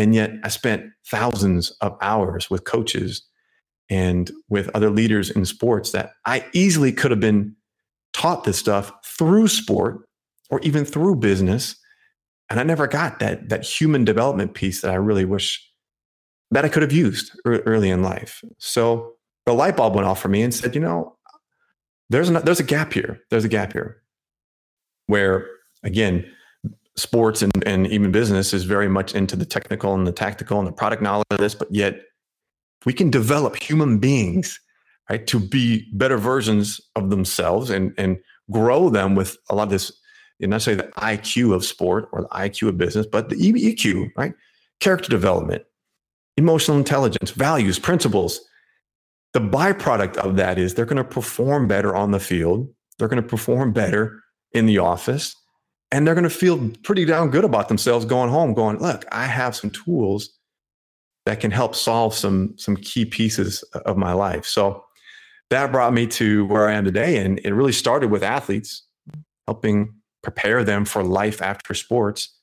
And 0.00 0.14
yet 0.14 0.32
I 0.42 0.48
spent 0.48 0.92
thousands 1.06 1.72
of 1.82 1.94
hours 2.00 2.48
with 2.48 2.64
coaches 2.64 3.22
and 3.90 4.30
with 4.48 4.70
other 4.74 4.88
leaders 4.88 5.28
in 5.28 5.44
sports 5.44 5.92
that 5.92 6.12
I 6.24 6.46
easily 6.54 6.90
could 6.90 7.10
have 7.10 7.20
been 7.20 7.54
taught 8.14 8.44
this 8.44 8.56
stuff 8.56 8.90
through 9.04 9.48
sport 9.48 9.98
or 10.48 10.58
even 10.60 10.86
through 10.86 11.16
business. 11.16 11.76
And 12.48 12.58
I 12.58 12.62
never 12.62 12.86
got 12.86 13.18
that, 13.18 13.50
that 13.50 13.62
human 13.62 14.06
development 14.06 14.54
piece 14.54 14.80
that 14.80 14.90
I 14.90 14.94
really 14.94 15.26
wish 15.26 15.70
that 16.50 16.64
I 16.64 16.70
could 16.70 16.82
have 16.82 16.92
used 16.92 17.38
early 17.44 17.90
in 17.90 18.02
life. 18.02 18.42
So 18.56 19.16
the 19.44 19.52
light 19.52 19.76
bulb 19.76 19.94
went 19.94 20.08
off 20.08 20.22
for 20.22 20.28
me 20.28 20.40
and 20.40 20.54
said, 20.54 20.74
you 20.74 20.80
know, 20.80 21.18
there's, 22.08 22.30
an, 22.30 22.42
there's 22.42 22.58
a 22.58 22.64
gap 22.64 22.94
here. 22.94 23.20
There's 23.28 23.44
a 23.44 23.50
gap 23.50 23.74
here 23.74 24.02
where 25.08 25.46
again, 25.82 26.24
sports 26.96 27.42
and, 27.42 27.64
and 27.66 27.86
even 27.86 28.12
business 28.12 28.52
is 28.52 28.64
very 28.64 28.88
much 28.88 29.14
into 29.14 29.36
the 29.36 29.44
technical 29.44 29.94
and 29.94 30.06
the 30.06 30.12
tactical 30.12 30.58
and 30.58 30.66
the 30.66 30.72
product 30.72 31.02
knowledge 31.02 31.26
of 31.30 31.38
this, 31.38 31.54
but 31.54 31.68
yet 31.72 32.02
we 32.84 32.92
can 32.92 33.10
develop 33.10 33.56
human 33.56 33.98
beings, 33.98 34.58
right, 35.08 35.26
to 35.26 35.38
be 35.38 35.88
better 35.92 36.16
versions 36.16 36.80
of 36.96 37.10
themselves 37.10 37.70
and 37.70 37.92
and 37.98 38.18
grow 38.50 38.90
them 38.90 39.14
with 39.14 39.36
a 39.48 39.54
lot 39.54 39.64
of 39.64 39.70
this, 39.70 39.92
not 40.40 40.50
necessarily 40.50 40.82
the 40.82 41.00
IQ 41.00 41.54
of 41.54 41.64
sport 41.64 42.08
or 42.12 42.22
the 42.22 42.28
IQ 42.28 42.68
of 42.68 42.78
business, 42.78 43.06
but 43.06 43.28
the 43.28 43.36
EQ, 43.36 44.10
right? 44.16 44.34
Character 44.80 45.08
development, 45.08 45.62
emotional 46.36 46.76
intelligence, 46.76 47.30
values, 47.30 47.78
principles. 47.78 48.40
The 49.32 49.40
byproduct 49.40 50.16
of 50.16 50.36
that 50.36 50.58
is 50.58 50.74
they're 50.74 50.84
going 50.84 50.96
to 50.96 51.04
perform 51.04 51.68
better 51.68 51.94
on 51.94 52.10
the 52.10 52.18
field. 52.18 52.68
They're 52.98 53.06
going 53.06 53.22
to 53.22 53.28
perform 53.28 53.72
better 53.72 54.20
in 54.52 54.66
the 54.66 54.78
office 54.78 55.36
and 55.92 56.06
they're 56.06 56.14
going 56.14 56.24
to 56.24 56.30
feel 56.30 56.70
pretty 56.82 57.04
down 57.04 57.30
good 57.30 57.44
about 57.44 57.68
themselves 57.68 58.04
going 58.04 58.30
home 58.30 58.54
going 58.54 58.78
look 58.78 59.04
i 59.12 59.26
have 59.26 59.56
some 59.56 59.70
tools 59.70 60.40
that 61.26 61.40
can 61.40 61.50
help 61.50 61.74
solve 61.74 62.14
some 62.14 62.54
some 62.56 62.76
key 62.76 63.04
pieces 63.04 63.62
of 63.84 63.96
my 63.96 64.12
life. 64.12 64.44
So 64.46 64.84
that 65.50 65.72
brought 65.72 65.92
me 65.92 66.06
to 66.06 66.46
where 66.46 66.68
i 66.68 66.72
am 66.72 66.84
today 66.84 67.18
and 67.18 67.38
it 67.44 67.52
really 67.52 67.72
started 67.72 68.10
with 68.10 68.22
athletes 68.22 68.86
helping 69.46 69.94
prepare 70.22 70.64
them 70.64 70.84
for 70.84 71.02
life 71.02 71.40
after 71.42 71.74
sports. 71.74 72.36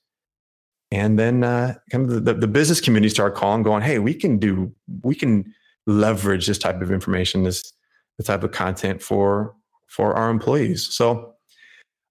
And 0.89 1.19
then 1.19 1.43
uh, 1.43 1.75
kind 1.91 2.09
of 2.09 2.25
the, 2.25 2.33
the 2.33 2.47
business 2.47 2.79
community 2.79 3.09
started 3.09 3.37
calling 3.37 3.63
going 3.63 3.83
hey 3.83 3.99
we 3.99 4.13
can 4.13 4.37
do 4.37 4.73
we 5.01 5.15
can 5.15 5.53
leverage 5.85 6.47
this 6.47 6.57
type 6.57 6.81
of 6.81 6.91
information 6.91 7.43
this 7.43 7.73
the 8.17 8.23
type 8.23 8.43
of 8.43 8.51
content 8.51 9.01
for 9.01 9.53
for 9.87 10.13
our 10.13 10.29
employees. 10.29 10.87
So 10.93 11.33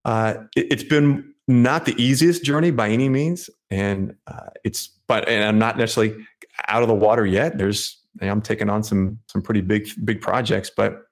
uh, 0.06 0.34
it, 0.54 0.72
has 0.72 0.84
been 0.84 1.34
not 1.48 1.84
the 1.84 2.00
easiest 2.02 2.44
journey 2.44 2.70
by 2.70 2.88
any 2.88 3.08
means, 3.08 3.50
and 3.70 4.14
uh, 4.28 4.50
it's 4.64 4.88
but 5.08 5.28
and 5.28 5.44
I'm 5.44 5.58
not 5.58 5.76
necessarily 5.76 6.16
out 6.68 6.82
of 6.82 6.88
the 6.88 6.94
water 6.94 7.26
yet. 7.26 7.58
There's 7.58 8.00
I'm 8.20 8.40
taking 8.40 8.70
on 8.70 8.84
some 8.84 9.18
some 9.26 9.42
pretty 9.42 9.62
big 9.62 9.88
big 10.04 10.20
projects, 10.20 10.70
but 10.74 11.02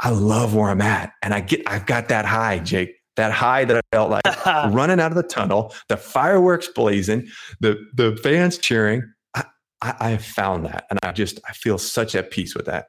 I 0.00 0.10
love 0.10 0.54
where 0.54 0.68
I'm 0.68 0.82
at, 0.82 1.12
and 1.22 1.32
I 1.32 1.40
get 1.40 1.62
I've 1.68 1.86
got 1.86 2.08
that 2.08 2.26
high, 2.26 2.58
Jake. 2.58 2.96
That 3.16 3.30
high 3.30 3.64
that 3.66 3.76
I 3.76 3.80
felt 3.92 4.10
like 4.10 4.46
running 4.74 4.98
out 4.98 5.12
of 5.12 5.16
the 5.16 5.22
tunnel, 5.22 5.72
the 5.88 5.96
fireworks 5.96 6.66
blazing, 6.66 7.28
the 7.60 7.78
the 7.94 8.16
fans 8.16 8.58
cheering. 8.58 9.04
I, 9.36 9.44
I, 9.80 9.94
I 10.00 10.16
found 10.16 10.66
that, 10.66 10.86
and 10.90 10.98
I 11.04 11.12
just 11.12 11.38
I 11.48 11.52
feel 11.52 11.78
such 11.78 12.16
at 12.16 12.32
peace 12.32 12.56
with 12.56 12.66
that. 12.66 12.88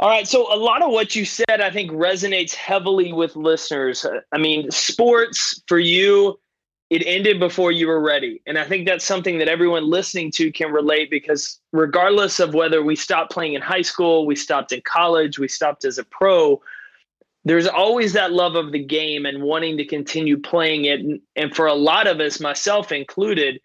All 0.00 0.08
right. 0.08 0.26
So 0.26 0.52
a 0.52 0.56
lot 0.56 0.82
of 0.82 0.90
what 0.90 1.14
you 1.14 1.26
said, 1.26 1.60
I 1.60 1.70
think, 1.70 1.90
resonates 1.90 2.54
heavily 2.54 3.12
with 3.12 3.36
listeners. 3.36 4.06
I 4.32 4.38
mean, 4.38 4.70
sports 4.70 5.62
for 5.66 5.78
you, 5.78 6.40
it 6.88 7.02
ended 7.04 7.38
before 7.38 7.70
you 7.70 7.86
were 7.86 8.00
ready. 8.00 8.40
And 8.46 8.56
I 8.56 8.64
think 8.64 8.86
that's 8.86 9.04
something 9.04 9.36
that 9.38 9.48
everyone 9.48 9.90
listening 9.90 10.30
to 10.32 10.50
can 10.52 10.72
relate 10.72 11.10
because 11.10 11.60
regardless 11.72 12.40
of 12.40 12.54
whether 12.54 12.82
we 12.82 12.96
stopped 12.96 13.30
playing 13.30 13.52
in 13.52 13.60
high 13.60 13.82
school, 13.82 14.24
we 14.24 14.36
stopped 14.36 14.72
in 14.72 14.80
college, 14.80 15.38
we 15.38 15.48
stopped 15.48 15.84
as 15.84 15.98
a 15.98 16.04
pro, 16.04 16.62
there's 17.44 17.66
always 17.66 18.14
that 18.14 18.32
love 18.32 18.54
of 18.54 18.72
the 18.72 18.82
game 18.82 19.26
and 19.26 19.42
wanting 19.42 19.76
to 19.76 19.84
continue 19.84 20.38
playing 20.38 20.86
it. 20.86 21.20
And 21.36 21.54
for 21.54 21.66
a 21.66 21.74
lot 21.74 22.06
of 22.06 22.20
us, 22.20 22.40
myself 22.40 22.90
included, 22.90 23.60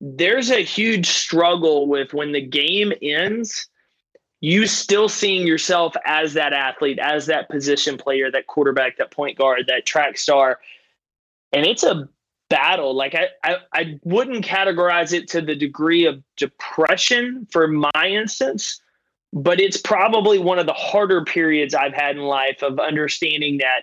there's 0.00 0.50
a 0.50 0.62
huge 0.62 1.08
struggle 1.08 1.88
with 1.88 2.14
when 2.14 2.30
the 2.30 2.40
game 2.40 2.92
ends 3.02 3.68
you 4.40 4.66
still 4.66 5.08
seeing 5.08 5.46
yourself 5.46 5.94
as 6.04 6.34
that 6.34 6.52
athlete, 6.52 6.98
as 6.98 7.26
that 7.26 7.48
position 7.48 7.96
player, 7.96 8.30
that 8.30 8.46
quarterback, 8.46 8.98
that 8.98 9.10
point 9.10 9.38
guard, 9.38 9.64
that 9.66 9.86
track 9.86 10.18
star. 10.18 10.60
And 11.52 11.64
it's 11.64 11.82
a 11.82 12.08
battle. 12.48 12.94
Like 12.94 13.14
I, 13.14 13.28
I, 13.42 13.56
I 13.72 14.00
wouldn't 14.04 14.44
categorize 14.44 15.12
it 15.12 15.28
to 15.28 15.40
the 15.40 15.54
degree 15.54 16.04
of 16.04 16.22
depression 16.36 17.46
for 17.50 17.66
my 17.66 18.06
instance, 18.06 18.80
but 19.32 19.58
it's 19.58 19.76
probably 19.76 20.38
one 20.38 20.58
of 20.58 20.66
the 20.66 20.72
harder 20.72 21.24
periods 21.24 21.74
I've 21.74 21.94
had 21.94 22.16
in 22.16 22.22
life 22.22 22.62
of 22.62 22.78
understanding 22.78 23.58
that 23.58 23.82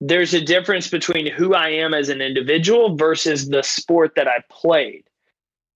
there's 0.00 0.34
a 0.34 0.40
difference 0.40 0.88
between 0.88 1.30
who 1.30 1.54
I 1.54 1.68
am 1.68 1.94
as 1.94 2.08
an 2.08 2.20
individual 2.20 2.96
versus 2.96 3.48
the 3.48 3.62
sport 3.62 4.14
that 4.16 4.28
I 4.28 4.42
played. 4.50 5.04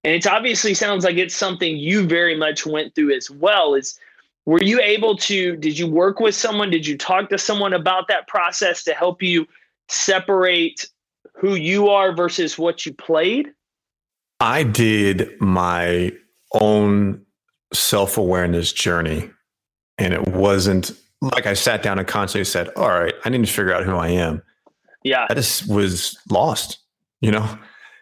And 0.04 0.14
it 0.14 0.26
obviously 0.26 0.74
sounds 0.74 1.04
like 1.04 1.16
it's 1.16 1.34
something 1.34 1.76
you 1.76 2.06
very 2.06 2.36
much 2.36 2.66
went 2.66 2.94
through 2.94 3.14
as 3.16 3.30
well. 3.30 3.74
Is 3.74 3.98
were 4.48 4.62
you 4.62 4.80
able 4.80 5.14
to 5.14 5.56
did 5.56 5.78
you 5.78 5.86
work 5.86 6.20
with 6.20 6.34
someone? 6.34 6.70
Did 6.70 6.86
you 6.86 6.96
talk 6.96 7.28
to 7.28 7.36
someone 7.36 7.74
about 7.74 8.08
that 8.08 8.26
process 8.28 8.82
to 8.84 8.94
help 8.94 9.22
you 9.22 9.46
separate 9.90 10.88
who 11.34 11.54
you 11.54 11.90
are 11.90 12.16
versus 12.16 12.56
what 12.56 12.86
you 12.86 12.94
played? 12.94 13.50
I 14.40 14.62
did 14.62 15.38
my 15.38 16.12
own 16.54 17.26
self-awareness 17.74 18.72
journey 18.72 19.28
and 19.98 20.14
it 20.14 20.26
wasn't 20.28 20.92
like 21.20 21.44
i 21.44 21.52
sat 21.52 21.82
down 21.82 21.98
and 21.98 22.08
constantly 22.08 22.46
said 22.46 22.70
all 22.76 22.88
right 22.88 23.12
i 23.26 23.28
need 23.28 23.44
to 23.44 23.52
figure 23.52 23.74
out 23.74 23.84
who 23.84 23.96
i 23.96 24.08
am. 24.08 24.40
Yeah. 25.04 25.26
I 25.28 25.34
just 25.34 25.68
was 25.68 26.18
lost 26.30 26.78
you 27.20 27.30
know? 27.30 27.58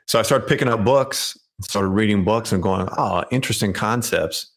So 0.06 0.20
i 0.20 0.22
started 0.22 0.46
picking 0.46 0.68
up 0.68 0.84
books 0.84 1.36
started 1.62 1.88
reading 1.88 2.22
books 2.22 2.52
and 2.52 2.62
going 2.62 2.88
oh 2.96 3.24
interesting 3.32 3.72
concepts 3.72 4.52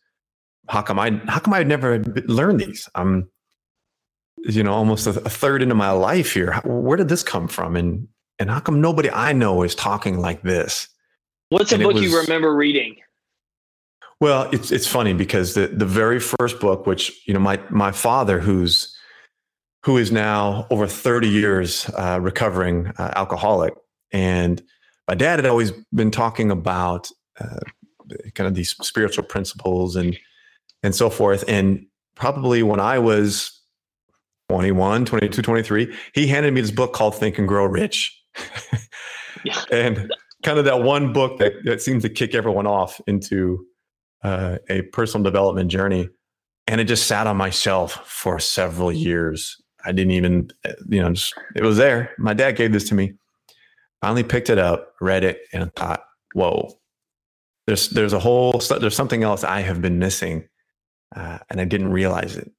how 0.70 0.82
come 0.82 1.00
I 1.00 1.20
how 1.28 1.40
come 1.40 1.54
I'd 1.54 1.68
never 1.68 2.00
learned 2.28 2.60
these? 2.62 2.88
I'm 2.96 3.30
you 4.38 4.64
know 4.64 4.74
almost 4.74 5.08
a, 5.08 5.12
a 5.22 5.30
third 5.30 5.62
into 5.62 5.76
my 5.76 5.92
life 5.92 6.34
here. 6.34 6.54
Where 6.64 6.98
did 6.98 7.10
this 7.10 7.24
come 7.24 7.48
from? 7.48 7.76
And 7.76 8.08
and 8.38 8.50
how 8.50 8.60
come 8.60 8.80
nobody 8.80 9.10
I 9.10 9.34
know 9.34 9.64
is 9.64 9.76
talking 9.76 10.20
like 10.20 10.44
this? 10.44 10.88
What's 11.50 11.72
a 11.72 11.78
book 11.80 11.96
was, 11.96 12.04
you 12.04 12.20
remember 12.20 12.56
reading? 12.56 12.96
Well, 14.22 14.50
it's 14.52 14.72
it's 14.72 14.88
funny 14.88 15.14
because 15.14 15.56
the 15.56 15.68
the 15.68 15.86
very 15.86 16.20
first 16.20 16.60
book, 16.60 16.86
which 16.86 17.28
you 17.28 17.34
know 17.34 17.40
my 17.40 17.60
my 17.70 17.92
father, 17.92 18.40
who's 18.40 18.96
who 19.86 19.98
is 19.98 20.12
now 20.12 20.68
over 20.72 20.86
30 20.86 21.30
years 21.30 21.90
uh, 21.98 22.20
recovering 22.22 22.88
uh, 22.98 23.14
alcoholic, 23.16 23.74
and 24.12 24.62
my 25.08 25.16
dad 25.16 25.40
had 25.40 25.46
always 25.46 25.72
been 25.94 26.12
talking 26.12 26.52
about 26.52 27.10
uh, 27.40 27.60
kind 28.36 28.48
of 28.48 28.56
these 28.56 28.72
spiritual 28.82 29.24
principles 29.24 29.96
and 29.96 30.18
and 30.84 30.96
so 30.96 31.10
forth. 31.10 31.44
And 31.48 31.86
probably 32.16 32.64
when 32.64 32.80
I 32.80 33.00
was 33.00 33.60
21, 34.50 35.06
22, 35.06 35.42
23, 35.42 35.96
he 36.14 36.28
handed 36.28 36.54
me 36.54 36.62
this 36.62 36.72
book 36.72 36.94
called 36.94 37.16
Think 37.16 37.38
and 37.38 37.48
Grow 37.48 37.66
Rich. 37.66 38.20
yeah. 39.44 39.62
And 39.72 40.12
kind 40.44 40.58
of 40.58 40.66
that 40.66 40.82
one 40.82 41.14
book 41.14 41.40
that, 41.40 41.54
that 41.66 41.82
seems 41.82 42.04
to 42.04 42.10
kick 42.10 42.34
everyone 42.34 42.68
off 42.68 43.00
into 43.08 43.66
uh, 44.24 44.58
a 44.70 44.84
personal 44.84 45.24
development 45.24 45.70
journey. 45.70 46.10
And 46.68 46.80
it 46.80 46.86
just 46.86 47.08
sat 47.08 47.28
on 47.28 47.38
my 47.38 47.50
shelf 47.50 47.94
for 48.06 48.40
several 48.40 48.92
years. 48.92 49.58
I 49.86 49.92
didn't 49.92 50.12
even, 50.12 50.52
uh, 50.66 50.74
you 50.88 51.02
know, 51.02 51.14
just, 51.14 51.34
it 51.56 51.64
was 51.64 51.78
there. 51.78 52.12
My 52.18 52.34
dad 52.34 52.56
gave 52.56 52.72
this 52.72 52.88
to 52.90 52.96
me. 52.96 53.14
Finally 54.02 54.24
picked 54.24 54.50
it 54.50 54.58
up, 54.58 54.94
read 55.02 55.24
it, 55.24 55.42
and 55.52 55.74
thought, 55.76 56.04
whoa, 56.34 56.80
there's 57.70 57.90
there's 57.90 58.14
a 58.14 58.20
whole 58.20 58.54
there's 58.80 58.96
something 58.96 59.22
else 59.22 59.44
I 59.44 59.60
have 59.60 59.80
been 59.80 60.00
missing 60.00 60.49
uh, 61.16 61.40
and 61.50 61.60
I 61.60 61.66
didn't 61.66 61.92
realize 61.92 62.36
it. 62.36 62.52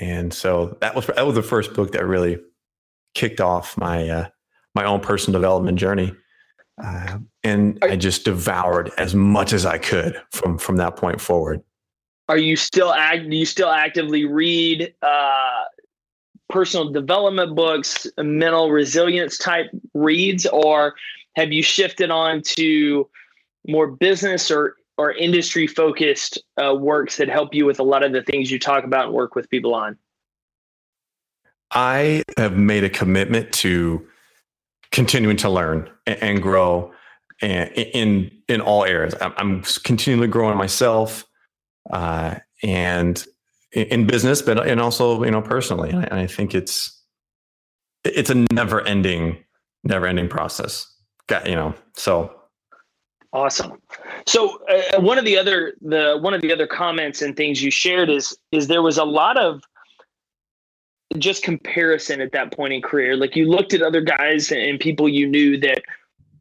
And 0.00 0.32
so 0.32 0.78
that 0.80 0.94
was 0.94 1.06
that 1.06 1.26
was 1.26 1.34
the 1.34 1.42
first 1.42 1.74
book 1.74 1.92
that 1.92 2.06
really 2.06 2.38
kicked 3.14 3.40
off 3.40 3.76
my 3.76 4.08
uh, 4.08 4.28
my 4.74 4.84
own 4.84 5.00
personal 5.00 5.40
development 5.40 5.78
journey. 5.78 6.14
Uh, 6.82 7.18
and 7.44 7.78
I 7.82 7.96
just 7.96 8.24
devoured 8.24 8.90
as 8.96 9.14
much 9.14 9.52
as 9.52 9.66
I 9.66 9.78
could 9.78 10.20
from 10.30 10.58
from 10.58 10.76
that 10.76 10.96
point 10.96 11.20
forward. 11.20 11.62
Are 12.28 12.38
you 12.38 12.56
still 12.56 12.92
act? 12.92 13.28
Do 13.28 13.36
you 13.36 13.44
still 13.44 13.70
actively 13.70 14.24
read 14.24 14.94
uh, 15.02 15.64
personal 16.48 16.90
development 16.90 17.56
books, 17.56 18.06
mental 18.18 18.70
resilience 18.70 19.36
type 19.36 19.70
reads, 19.94 20.46
or 20.46 20.94
have 21.34 21.52
you 21.52 21.62
shifted 21.62 22.10
on 22.10 22.42
to 22.42 23.08
more 23.66 23.88
business 23.88 24.50
or 24.50 24.76
or 25.00 25.12
industry 25.12 25.66
focused 25.66 26.38
uh, 26.62 26.74
works 26.74 27.16
that 27.16 27.26
help 27.26 27.54
you 27.54 27.64
with 27.64 27.80
a 27.80 27.82
lot 27.82 28.04
of 28.04 28.12
the 28.12 28.22
things 28.22 28.50
you 28.50 28.58
talk 28.58 28.84
about 28.84 29.06
and 29.06 29.14
work 29.14 29.34
with 29.34 29.48
people 29.48 29.74
on? 29.74 29.96
I 31.70 32.22
have 32.36 32.58
made 32.58 32.84
a 32.84 32.90
commitment 32.90 33.50
to 33.52 34.06
continuing 34.92 35.38
to 35.38 35.48
learn 35.48 35.88
and 36.06 36.42
grow 36.42 36.92
in 37.40 38.30
in 38.46 38.60
all 38.60 38.84
areas. 38.84 39.14
I'm 39.22 39.62
continually 39.84 40.28
growing 40.28 40.58
myself 40.58 41.24
uh, 41.90 42.34
and 42.62 43.24
in 43.72 44.06
business, 44.06 44.42
but 44.42 44.66
and 44.66 44.82
also 44.82 45.24
you 45.24 45.30
know 45.30 45.40
personally. 45.40 45.88
And 45.88 46.12
I 46.12 46.26
think 46.26 46.54
it's 46.54 47.02
it's 48.04 48.28
a 48.28 48.46
never 48.52 48.82
ending, 48.82 49.38
never 49.82 50.06
ending 50.06 50.28
process. 50.28 50.94
Got 51.26 51.48
you 51.48 51.54
know 51.54 51.74
so 51.96 52.39
Awesome. 53.32 53.80
So 54.26 54.60
uh, 54.66 55.00
one 55.00 55.16
of 55.16 55.24
the 55.24 55.38
other 55.38 55.74
the 55.80 56.18
one 56.20 56.34
of 56.34 56.40
the 56.40 56.52
other 56.52 56.66
comments 56.66 57.22
and 57.22 57.36
things 57.36 57.62
you 57.62 57.70
shared 57.70 58.10
is 58.10 58.36
is 58.50 58.66
there 58.66 58.82
was 58.82 58.98
a 58.98 59.04
lot 59.04 59.38
of 59.38 59.62
just 61.18 61.42
comparison 61.42 62.20
at 62.20 62.32
that 62.32 62.52
point 62.52 62.72
in 62.72 62.82
career? 62.82 63.16
Like 63.16 63.36
you 63.36 63.48
looked 63.48 63.72
at 63.72 63.82
other 63.82 64.00
guys 64.00 64.50
and 64.50 64.80
people 64.80 65.08
you 65.08 65.28
knew 65.28 65.58
that 65.60 65.82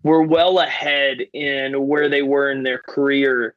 were 0.04 0.24
well 0.24 0.60
ahead 0.60 1.20
in 1.34 1.88
where 1.88 2.10
they 2.10 2.22
were 2.22 2.50
in 2.50 2.64
their 2.64 2.80
career, 2.80 3.56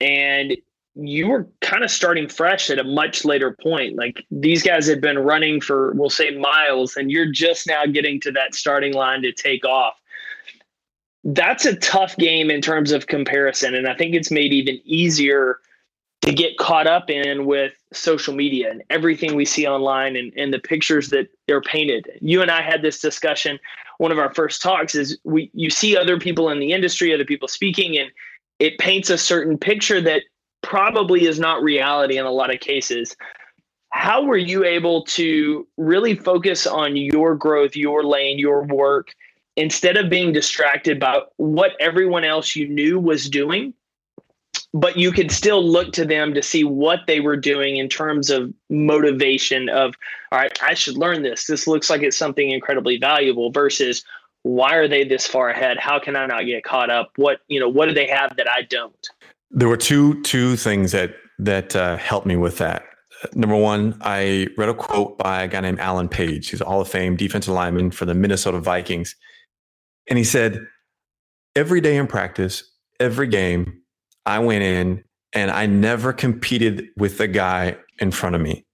and 0.00 0.56
you 0.94 1.28
were 1.28 1.48
kind 1.60 1.84
of 1.84 1.90
starting 1.90 2.28
fresh 2.28 2.70
at 2.70 2.78
a 2.78 2.84
much 2.84 3.24
later 3.24 3.56
point. 3.62 3.96
Like 3.96 4.24
these 4.30 4.62
guys 4.62 4.86
had 4.86 5.00
been 5.00 5.18
running 5.18 5.60
for, 5.60 5.92
we'll 5.92 6.10
say, 6.10 6.36
miles, 6.36 6.96
and 6.96 7.10
you're 7.10 7.30
just 7.30 7.66
now 7.66 7.86
getting 7.86 8.20
to 8.20 8.32
that 8.32 8.54
starting 8.54 8.92
line 8.92 9.22
to 9.22 9.32
take 9.32 9.64
off. 9.64 9.99
That's 11.24 11.66
a 11.66 11.76
tough 11.76 12.16
game 12.16 12.50
in 12.50 12.60
terms 12.62 12.92
of 12.92 13.06
comparison. 13.06 13.74
And 13.74 13.86
I 13.86 13.94
think 13.94 14.14
it's 14.14 14.30
made 14.30 14.52
even 14.52 14.80
easier 14.84 15.58
to 16.22 16.32
get 16.32 16.58
caught 16.58 16.86
up 16.86 17.08
in 17.08 17.46
with 17.46 17.72
social 17.92 18.34
media 18.34 18.70
and 18.70 18.82
everything 18.90 19.34
we 19.34 19.44
see 19.44 19.66
online 19.66 20.16
and, 20.16 20.32
and 20.36 20.52
the 20.52 20.58
pictures 20.58 21.08
that 21.10 21.28
they're 21.46 21.62
painted. 21.62 22.06
You 22.20 22.42
and 22.42 22.50
I 22.50 22.62
had 22.62 22.82
this 22.82 23.00
discussion. 23.00 23.58
One 23.98 24.12
of 24.12 24.18
our 24.18 24.32
first 24.34 24.62
talks 24.62 24.94
is 24.94 25.18
we 25.24 25.50
you 25.54 25.70
see 25.70 25.96
other 25.96 26.18
people 26.18 26.50
in 26.50 26.58
the 26.58 26.72
industry, 26.72 27.12
other 27.14 27.24
people 27.24 27.48
speaking, 27.48 27.98
and 27.98 28.10
it 28.58 28.78
paints 28.78 29.08
a 29.08 29.18
certain 29.18 29.56
picture 29.56 30.00
that 30.02 30.22
probably 30.62 31.26
is 31.26 31.40
not 31.40 31.62
reality 31.62 32.18
in 32.18 32.26
a 32.26 32.30
lot 32.30 32.52
of 32.52 32.60
cases. 32.60 33.16
How 33.92 34.22
were 34.22 34.36
you 34.36 34.64
able 34.64 35.04
to 35.04 35.66
really 35.76 36.14
focus 36.14 36.66
on 36.66 36.96
your 36.96 37.34
growth, 37.34 37.74
your 37.74 38.04
lane, 38.04 38.38
your 38.38 38.62
work, 38.64 39.08
instead 39.60 39.96
of 39.96 40.10
being 40.10 40.32
distracted 40.32 40.98
by 40.98 41.20
what 41.36 41.72
everyone 41.80 42.24
else 42.24 42.56
you 42.56 42.68
knew 42.68 42.98
was 42.98 43.28
doing? 43.28 43.74
But 44.72 44.96
you 44.96 45.12
could 45.12 45.30
still 45.30 45.64
look 45.64 45.92
to 45.94 46.04
them 46.04 46.32
to 46.34 46.42
see 46.42 46.64
what 46.64 47.00
they 47.06 47.20
were 47.20 47.36
doing 47.36 47.76
in 47.76 47.88
terms 47.88 48.30
of 48.30 48.52
motivation 48.68 49.68
of, 49.68 49.94
all 50.30 50.38
right, 50.38 50.56
I 50.62 50.74
should 50.74 50.96
learn 50.96 51.22
this. 51.22 51.46
This 51.46 51.66
looks 51.66 51.90
like 51.90 52.02
it's 52.02 52.16
something 52.16 52.50
incredibly 52.50 52.96
valuable 52.96 53.50
versus 53.50 54.04
why 54.42 54.74
are 54.76 54.88
they 54.88 55.04
this 55.04 55.26
far 55.26 55.50
ahead? 55.50 55.76
How 55.78 55.98
can 55.98 56.16
I 56.16 56.26
not 56.26 56.46
get 56.46 56.64
caught 56.64 56.88
up? 56.88 57.10
What, 57.16 57.40
you 57.48 57.60
know, 57.60 57.68
what 57.68 57.86
do 57.86 57.94
they 57.94 58.06
have 58.06 58.36
that 58.36 58.48
I 58.48 58.62
don't? 58.62 59.06
There 59.50 59.68
were 59.68 59.76
two 59.76 60.22
two 60.22 60.56
things 60.56 60.92
that 60.92 61.14
that 61.40 61.74
uh, 61.74 61.96
helped 61.96 62.26
me 62.26 62.36
with 62.36 62.58
that. 62.58 62.84
Number 63.34 63.56
one, 63.56 63.98
I 64.00 64.46
read 64.56 64.68
a 64.68 64.74
quote 64.74 65.18
by 65.18 65.42
a 65.42 65.48
guy 65.48 65.60
named 65.60 65.80
Alan 65.80 66.08
Page. 66.08 66.50
He's 66.50 66.60
a 66.60 66.64
Hall 66.64 66.80
of 66.80 66.88
Fame 66.88 67.16
defensive 67.16 67.52
lineman 67.52 67.90
for 67.90 68.06
the 68.06 68.14
Minnesota 68.14 68.60
Vikings, 68.60 69.14
and 70.08 70.18
he 70.18 70.24
said, 70.24 70.66
"Every 71.56 71.80
day 71.80 71.96
in 71.96 72.06
practice, 72.06 72.64
every 72.98 73.28
game, 73.28 73.80
I 74.26 74.38
went 74.38 74.62
in 74.62 75.04
and 75.32 75.50
I 75.50 75.66
never 75.66 76.12
competed 76.12 76.88
with 76.96 77.18
the 77.18 77.28
guy 77.28 77.76
in 77.98 78.10
front 78.10 78.34
of 78.34 78.40
me. 78.40 78.66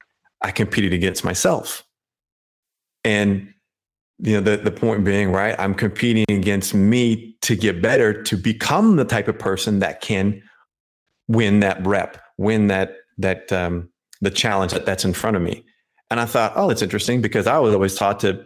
I 0.42 0.50
competed 0.50 0.92
against 0.92 1.24
myself." 1.24 1.84
And 3.04 3.52
you 4.18 4.32
know 4.32 4.40
the, 4.40 4.56
the 4.56 4.70
point 4.70 5.04
being 5.04 5.30
right 5.30 5.54
i'm 5.58 5.74
competing 5.74 6.24
against 6.30 6.72
me 6.72 7.36
to 7.42 7.54
get 7.54 7.82
better 7.82 8.22
to 8.22 8.34
become 8.34 8.96
the 8.96 9.04
type 9.04 9.28
of 9.28 9.38
person 9.38 9.80
that 9.80 10.00
can 10.00 10.42
win 11.28 11.60
that 11.60 11.84
rep, 11.86 12.22
win 12.38 12.68
that 12.68 12.96
that 13.18 13.52
um, 13.52 13.88
the 14.20 14.30
challenge 14.30 14.72
that, 14.72 14.86
that's 14.86 15.04
in 15.04 15.12
front 15.12 15.36
of 15.36 15.42
me. 15.42 15.64
And 16.10 16.20
I 16.20 16.26
thought, 16.26 16.52
oh, 16.54 16.68
that's 16.68 16.82
interesting 16.82 17.20
because 17.20 17.46
I 17.46 17.58
was 17.58 17.74
always 17.74 17.94
taught 17.94 18.20
to, 18.20 18.44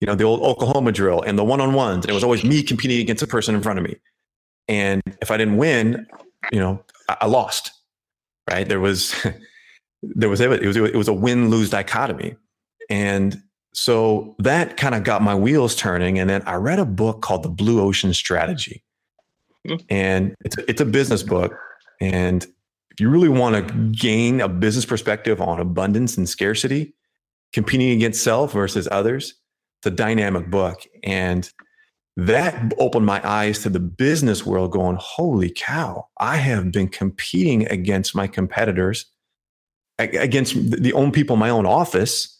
you 0.00 0.06
know, 0.06 0.14
the 0.14 0.24
old 0.24 0.40
Oklahoma 0.42 0.92
drill 0.92 1.22
and 1.22 1.38
the 1.38 1.44
one 1.44 1.60
on 1.60 1.74
ones, 1.74 2.04
and 2.04 2.10
it 2.10 2.14
was 2.14 2.24
always 2.24 2.44
me 2.44 2.62
competing 2.62 3.00
against 3.00 3.22
a 3.22 3.26
person 3.26 3.54
in 3.54 3.62
front 3.62 3.78
of 3.78 3.84
me. 3.84 3.96
And 4.68 5.02
if 5.20 5.30
I 5.30 5.36
didn't 5.36 5.56
win, 5.56 6.06
you 6.52 6.60
know, 6.60 6.82
I, 7.08 7.18
I 7.22 7.26
lost. 7.26 7.72
Right? 8.48 8.68
There 8.68 8.80
was 8.80 9.14
there 10.02 10.28
was 10.28 10.40
it 10.40 10.48
was 10.48 10.76
it 10.76 10.94
was 10.94 11.08
a 11.08 11.12
win 11.12 11.50
lose 11.50 11.70
dichotomy, 11.70 12.36
and 12.88 13.42
so 13.72 14.34
that 14.38 14.76
kind 14.76 14.94
of 14.94 15.04
got 15.04 15.22
my 15.22 15.34
wheels 15.34 15.76
turning. 15.76 16.18
And 16.18 16.28
then 16.28 16.42
I 16.46 16.54
read 16.54 16.78
a 16.78 16.84
book 16.84 17.22
called 17.22 17.42
The 17.42 17.50
Blue 17.50 17.80
Ocean 17.80 18.12
Strategy, 18.14 18.82
mm-hmm. 19.66 19.84
and 19.88 20.34
it's 20.44 20.58
a, 20.58 20.70
it's 20.70 20.80
a 20.80 20.86
business 20.86 21.22
book 21.22 21.56
and 22.00 22.46
if 22.90 23.00
you 23.00 23.10
really 23.10 23.28
want 23.28 23.68
to 23.68 23.74
gain 23.92 24.40
a 24.40 24.48
business 24.48 24.84
perspective 24.84 25.40
on 25.40 25.60
abundance 25.60 26.16
and 26.16 26.28
scarcity, 26.28 26.94
competing 27.52 27.90
against 27.90 28.22
self 28.22 28.52
versus 28.52 28.88
others, 28.90 29.34
it's 29.80 29.86
a 29.86 29.90
dynamic 29.90 30.50
book. 30.50 30.82
And 31.02 31.50
that 32.16 32.74
opened 32.78 33.06
my 33.06 33.26
eyes 33.26 33.60
to 33.60 33.70
the 33.70 33.80
business 33.80 34.44
world 34.44 34.72
going, 34.72 34.96
holy 35.00 35.50
cow, 35.50 36.08
I 36.18 36.36
have 36.36 36.70
been 36.72 36.88
competing 36.88 37.66
against 37.68 38.14
my 38.14 38.26
competitors, 38.26 39.06
against 39.98 40.54
the 40.70 40.92
own 40.92 41.12
people 41.12 41.34
in 41.34 41.40
my 41.40 41.50
own 41.50 41.66
office 41.66 42.38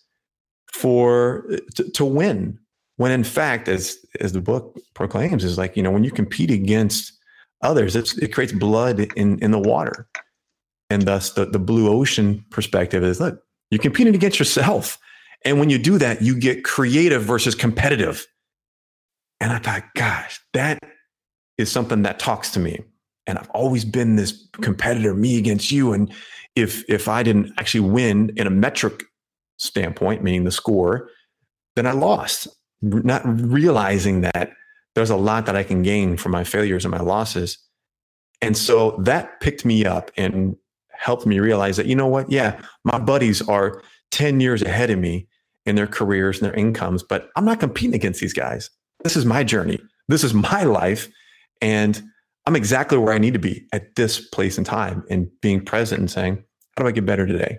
for 0.72 1.46
to, 1.76 1.90
to 1.90 2.04
win. 2.04 2.58
When 2.96 3.12
in 3.12 3.24
fact, 3.24 3.68
as 3.68 3.98
as 4.20 4.32
the 4.32 4.42
book 4.42 4.78
proclaims, 4.94 5.44
is 5.44 5.56
like, 5.56 5.76
you 5.76 5.82
know, 5.82 5.90
when 5.90 6.04
you 6.04 6.10
compete 6.10 6.50
against 6.50 7.12
others. 7.62 7.96
It 7.96 8.32
creates 8.32 8.52
blood 8.52 9.00
in, 9.16 9.38
in 9.40 9.50
the 9.50 9.58
water. 9.58 10.08
And 10.88 11.02
thus, 11.02 11.32
the, 11.32 11.46
the 11.46 11.58
blue 11.58 11.88
ocean 11.88 12.44
perspective 12.50 13.04
is 13.04 13.20
look, 13.20 13.42
you're 13.70 13.78
competing 13.78 14.14
against 14.14 14.38
yourself. 14.38 14.98
And 15.44 15.58
when 15.58 15.70
you 15.70 15.78
do 15.78 15.98
that, 15.98 16.22
you 16.22 16.38
get 16.38 16.64
creative 16.64 17.22
versus 17.22 17.54
competitive. 17.54 18.26
And 19.40 19.52
I 19.52 19.58
thought, 19.58 19.84
gosh, 19.94 20.40
that 20.52 20.78
is 21.56 21.72
something 21.72 22.02
that 22.02 22.18
talks 22.18 22.50
to 22.52 22.60
me. 22.60 22.80
And 23.26 23.38
I've 23.38 23.50
always 23.50 23.84
been 23.84 24.16
this 24.16 24.48
competitor, 24.60 25.14
me 25.14 25.38
against 25.38 25.70
you. 25.70 25.92
And 25.92 26.12
if 26.56 26.84
if 26.88 27.08
I 27.08 27.22
didn't 27.22 27.52
actually 27.58 27.88
win 27.88 28.32
in 28.36 28.46
a 28.46 28.50
metric 28.50 29.04
standpoint, 29.58 30.22
meaning 30.22 30.44
the 30.44 30.50
score, 30.50 31.08
then 31.76 31.86
I 31.86 31.92
lost. 31.92 32.48
Not 32.82 33.22
realizing 33.24 34.22
that 34.22 34.52
there's 34.94 35.10
a 35.10 35.16
lot 35.16 35.46
that 35.46 35.56
I 35.56 35.62
can 35.62 35.82
gain 35.82 36.16
from 36.16 36.32
my 36.32 36.44
failures 36.44 36.84
and 36.84 36.92
my 36.92 37.00
losses. 37.00 37.58
And 38.42 38.56
so 38.56 38.96
that 39.02 39.40
picked 39.40 39.64
me 39.64 39.84
up 39.84 40.10
and 40.16 40.56
helped 40.88 41.26
me 41.26 41.40
realize 41.40 41.76
that, 41.76 41.86
you 41.86 41.94
know 41.94 42.06
what? 42.06 42.30
Yeah, 42.30 42.60
my 42.84 42.98
buddies 42.98 43.46
are 43.48 43.82
10 44.10 44.40
years 44.40 44.62
ahead 44.62 44.90
of 44.90 44.98
me 44.98 45.28
in 45.66 45.76
their 45.76 45.86
careers 45.86 46.40
and 46.40 46.46
their 46.46 46.58
incomes, 46.58 47.02
but 47.02 47.30
I'm 47.36 47.44
not 47.44 47.60
competing 47.60 47.94
against 47.94 48.20
these 48.20 48.32
guys. 48.32 48.70
This 49.04 49.16
is 49.16 49.24
my 49.24 49.44
journey. 49.44 49.78
This 50.08 50.24
is 50.24 50.34
my 50.34 50.64
life. 50.64 51.08
And 51.60 52.02
I'm 52.46 52.56
exactly 52.56 52.98
where 52.98 53.12
I 53.12 53.18
need 53.18 53.34
to 53.34 53.38
be 53.38 53.66
at 53.72 53.94
this 53.96 54.20
place 54.28 54.56
and 54.56 54.66
time 54.66 55.04
and 55.10 55.28
being 55.40 55.64
present 55.64 56.00
and 56.00 56.10
saying, 56.10 56.42
how 56.76 56.84
do 56.84 56.88
I 56.88 56.92
get 56.92 57.06
better 57.06 57.26
today? 57.26 57.58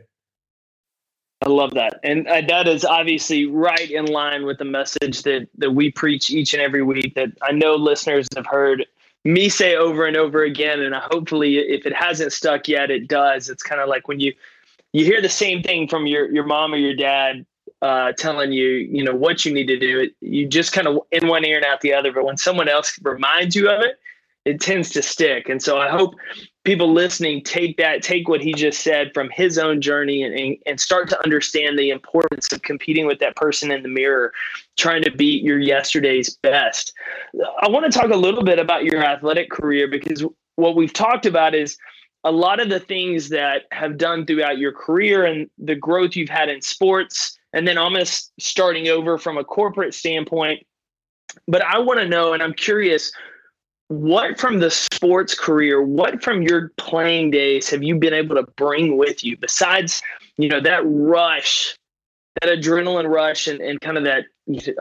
I 1.44 1.50
love 1.50 1.74
that, 1.74 2.00
and 2.04 2.28
uh, 2.28 2.42
that 2.50 2.68
is 2.68 2.86
obviously 2.86 3.48
right 3.48 3.90
in 3.90 4.06
line 4.06 4.46
with 4.46 4.60
the 4.60 4.66
message 4.66 5.24
that 5.24 5.48
that 5.58 5.72
we 5.72 5.90
preach 5.90 6.30
each 6.30 6.54
and 6.54 6.62
every 6.62 6.84
week. 6.84 7.16
That 7.16 7.30
I 7.42 7.52
know 7.52 7.74
listeners 7.76 8.28
have 8.36 8.46
heard 8.46 8.86
me 9.26 9.50
say 9.50 9.76
over 9.76 10.06
and 10.06 10.16
over 10.16 10.44
again, 10.44 10.82
and 10.82 10.94
hopefully, 10.94 11.58
if 11.58 11.88
it 11.88 11.96
hasn't 11.96 12.32
stuck 12.32 12.68
yet, 12.68 12.92
it 12.92 13.08
does. 13.08 13.50
It's 13.50 13.64
kind 13.64 13.82
of 13.82 13.90
like 13.90 14.08
when 14.08 14.20
you 14.20 14.34
you 14.94 15.04
hear 15.04 15.20
the 15.20 15.30
same 15.30 15.64
thing 15.64 15.88
from 15.88 16.06
your 16.06 16.32
your 16.32 16.46
mom 16.46 16.76
or 16.76 16.78
your 16.78 16.96
dad 16.96 17.44
uh, 17.82 18.12
telling 18.14 18.52
you, 18.52 18.68
you 18.68 19.04
know, 19.04 19.16
what 19.16 19.46
you 19.46 19.54
need 19.54 19.68
to 19.68 19.80
do. 19.80 20.10
You 20.22 20.48
just 20.48 20.72
kind 20.72 20.88
of 20.88 21.00
in 21.12 21.28
one 21.28 21.46
ear 21.46 21.58
and 21.58 21.66
out 21.66 21.82
the 21.82 21.94
other. 21.94 22.12
But 22.12 22.26
when 22.26 22.38
someone 22.38 22.68
else 22.68 23.00
reminds 23.02 23.56
you 23.56 23.70
of 23.70 23.82
it, 23.82 24.00
it 24.46 24.60
tends 24.60 24.90
to 24.92 25.02
stick. 25.02 25.50
And 25.50 25.62
so 25.62 25.78
I 25.78 25.90
hope 25.90 26.16
people 26.64 26.92
listening 26.92 27.44
take 27.44 27.78
that, 27.78 28.02
take 28.02 28.28
what 28.28 28.42
he 28.42 28.54
just 28.54 28.82
said 28.82 29.12
from 29.14 29.30
his 29.30 29.58
own 29.58 29.82
journey 29.82 30.24
and, 30.24 30.58
and 30.66 30.80
start 30.80 31.10
to 31.10 31.24
understand 31.24 31.78
the 31.78 31.90
importance 31.90 32.52
of 32.52 32.62
competing 32.62 33.06
with 33.06 33.20
that 33.20 33.36
person 33.36 33.72
in 33.72 33.84
the 33.84 33.90
mirror, 33.90 34.34
trying 34.78 35.04
to 35.04 35.12
beat 35.12 35.44
your 35.44 35.60
yesterday's 35.60 36.36
best. 36.38 36.94
I 37.62 37.70
want 37.70 37.92
to 37.92 38.00
talk 38.00 38.12
a 38.12 38.18
little 38.18 38.44
bit 38.44 38.58
about 38.58 38.84
your 38.84 39.04
athletic 39.04 39.50
career 39.50 39.88
because 39.88 40.26
what 40.56 40.76
we've 40.76 40.94
talked 40.94 41.26
about 41.26 41.54
is 41.54 41.78
a 42.24 42.32
lot 42.32 42.60
of 42.60 42.70
the 42.70 42.80
things 42.80 43.30
that 43.30 43.64
have 43.72 43.98
done 43.98 44.26
throughout 44.26 44.58
your 44.58 44.72
career 44.72 45.26
and 45.26 45.50
the 45.58 45.76
growth 45.76 46.16
you've 46.16 46.30
had 46.30 46.50
in 46.50 46.62
sports 46.62 47.40
and 47.54 47.68
then 47.68 47.78
almost 47.78 48.32
starting 48.40 48.88
over 48.88 49.18
from 49.18 49.38
a 49.38 49.44
corporate 49.44 49.94
standpoint. 49.94 50.66
But 51.48 51.62
i 51.62 51.80
want 51.80 52.00
to 52.00 52.08
know 52.08 52.34
and 52.34 52.44
i'm 52.44 52.54
curious 52.54 53.12
what 53.92 54.40
from 54.40 54.60
the 54.60 54.72
sports 54.72 55.36
career, 55.36 55.82
what 55.82 56.24
from 56.24 56.42
your 56.42 56.72
playing 56.78 57.30
days 57.30 57.70
have 57.70 57.84
you 57.84 57.96
been 57.96 58.14
able 58.14 58.36
to 58.36 58.44
bring 58.56 58.96
with 58.98 59.22
you 59.22 59.36
besides, 59.36 60.02
you 60.38 60.48
know, 60.48 60.62
that 60.62 60.82
rush, 60.86 61.76
that 62.40 62.58
adrenaline 62.58 63.10
rush 63.10 63.48
and, 63.48 63.60
and 63.60 63.82
kind 63.82 63.98
of 63.98 64.06
that 64.06 64.24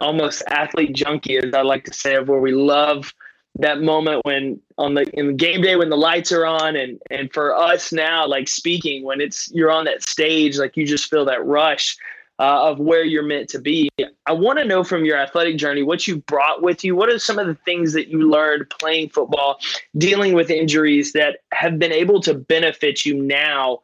almost 0.01 0.45
athlete 0.47 0.95
junkie, 0.95 1.39
as 1.39 1.53
I 1.53 1.63
like 1.63 1.87
to 1.87 1.93
say, 1.93 2.15
of 2.15 2.29
where 2.29 2.39
we 2.39 2.53
love 2.53 3.13
that 3.59 3.83
moment 3.83 4.25
when 4.25 4.61
on 4.79 4.95
the 4.95 5.03
in 5.19 5.27
the 5.27 5.33
game 5.33 5.61
day 5.61 5.75
when 5.75 5.91
the 5.91 5.97
lights 5.97 6.31
are 6.31 6.47
on 6.47 6.77
and 6.77 7.01
and 7.11 7.33
for 7.33 7.53
us 7.53 7.93
now 7.93 8.25
like 8.25 8.47
speaking 8.47 9.03
when 9.03 9.21
it's 9.21 9.51
you're 9.53 9.73
on 9.73 9.85
that 9.85 10.05
stage 10.05 10.57
like 10.57 10.77
you 10.77 10.87
just 10.87 11.11
feel 11.11 11.25
that 11.25 11.45
rush 11.45 11.97
uh, 12.41 12.71
of 12.71 12.79
where 12.81 13.05
you're 13.05 13.23
meant 13.23 13.51
to 13.51 13.61
be. 13.61 13.91
I 14.27 14.33
want 14.33 14.59
to 14.59 14.65
know 14.65 14.83
from 14.83 15.05
your 15.05 15.19
athletic 15.19 15.59
journey 15.59 15.83
what 15.83 16.09
you 16.09 16.17
brought 16.23 16.63
with 16.63 16.83
you. 16.83 16.97
What 16.97 17.11
are 17.11 17.19
some 17.19 17.39
of 17.39 17.47
the 17.47 17.55
things 17.67 17.93
that 17.93 18.09
you 18.09 18.31
learned 18.31 18.71
playing 18.71 19.11
football, 19.11 19.59
dealing 19.99 20.33
with 20.33 20.51
injuries 20.51 21.13
that 21.13 21.41
have 21.53 21.79
been 21.79 21.93
able 21.93 22.21
to 22.23 22.33
benefit 22.33 23.05
you 23.05 23.23
now 23.23 23.81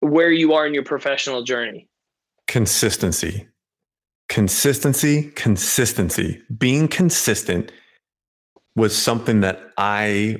where 0.00 0.30
you 0.32 0.54
are 0.54 0.66
in 0.66 0.72
your 0.72 0.84
professional 0.84 1.42
journey? 1.42 1.86
Consistency. 2.46 3.46
consistency, 4.28 5.30
consistency, 5.30 6.42
being 6.58 6.86
consistent 6.88 7.72
was 8.76 8.96
something 8.96 9.40
that 9.40 9.60
I 9.76 10.36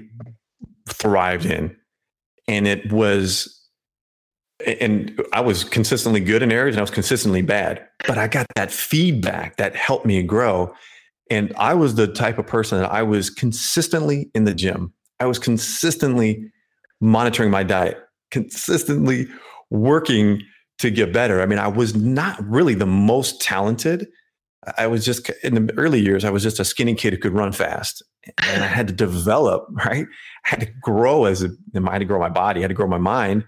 thrived 0.88 1.46
in. 1.46 1.76
And 2.46 2.66
it 2.66 2.92
was, 2.92 3.57
and 4.66 5.20
I 5.32 5.40
was 5.40 5.64
consistently 5.64 6.20
good 6.20 6.42
in 6.42 6.50
areas 6.50 6.74
and 6.74 6.80
I 6.80 6.82
was 6.82 6.90
consistently 6.90 7.42
bad, 7.42 7.86
but 8.06 8.18
I 8.18 8.26
got 8.26 8.46
that 8.56 8.72
feedback 8.72 9.56
that 9.56 9.76
helped 9.76 10.04
me 10.04 10.22
grow. 10.22 10.74
And 11.30 11.52
I 11.56 11.74
was 11.74 11.94
the 11.94 12.06
type 12.06 12.38
of 12.38 12.46
person 12.46 12.80
that 12.80 12.90
I 12.90 13.02
was 13.02 13.30
consistently 13.30 14.30
in 14.34 14.44
the 14.44 14.54
gym. 14.54 14.92
I 15.20 15.26
was 15.26 15.38
consistently 15.38 16.50
monitoring 17.00 17.50
my 17.50 17.62
diet, 17.62 17.98
consistently 18.30 19.28
working 19.70 20.42
to 20.78 20.90
get 20.90 21.12
better. 21.12 21.42
I 21.42 21.46
mean, 21.46 21.58
I 21.58 21.68
was 21.68 21.94
not 21.94 22.42
really 22.48 22.74
the 22.74 22.86
most 22.86 23.40
talented. 23.40 24.08
I 24.76 24.86
was 24.86 25.04
just 25.04 25.28
in 25.42 25.66
the 25.66 25.74
early 25.76 26.00
years, 26.00 26.24
I 26.24 26.30
was 26.30 26.42
just 26.42 26.60
a 26.60 26.64
skinny 26.64 26.94
kid 26.94 27.12
who 27.12 27.18
could 27.18 27.32
run 27.32 27.52
fast. 27.52 28.02
And 28.42 28.62
I 28.62 28.66
had 28.66 28.88
to 28.88 28.94
develop, 28.94 29.66
right? 29.70 30.06
I 30.46 30.48
had 30.48 30.60
to 30.60 30.66
grow 30.80 31.24
as 31.24 31.42
a, 31.42 31.50
I 31.74 31.92
had 31.92 31.98
to 31.98 32.04
grow 32.04 32.18
my 32.18 32.28
body, 32.28 32.60
I 32.60 32.62
had 32.62 32.68
to 32.68 32.74
grow 32.74 32.88
my 32.88 32.98
mind. 32.98 33.44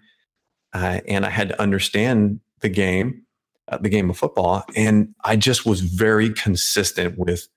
Uh, 0.73 1.01
and 1.07 1.27
I 1.27 1.31
had 1.31 1.49
to 1.49 1.61
understand 1.61 2.41
the 2.61 2.69
game, 2.69 3.23
uh, 3.69 3.79
the 3.79 3.89
game 3.89 4.11
of 4.11 4.17
football. 4.17 4.65
And 4.77 5.15
I 5.25 5.37
just 5.37 5.67
was 5.67 5.81
very 5.81 6.31
consistent 6.31 7.19
with 7.19 7.49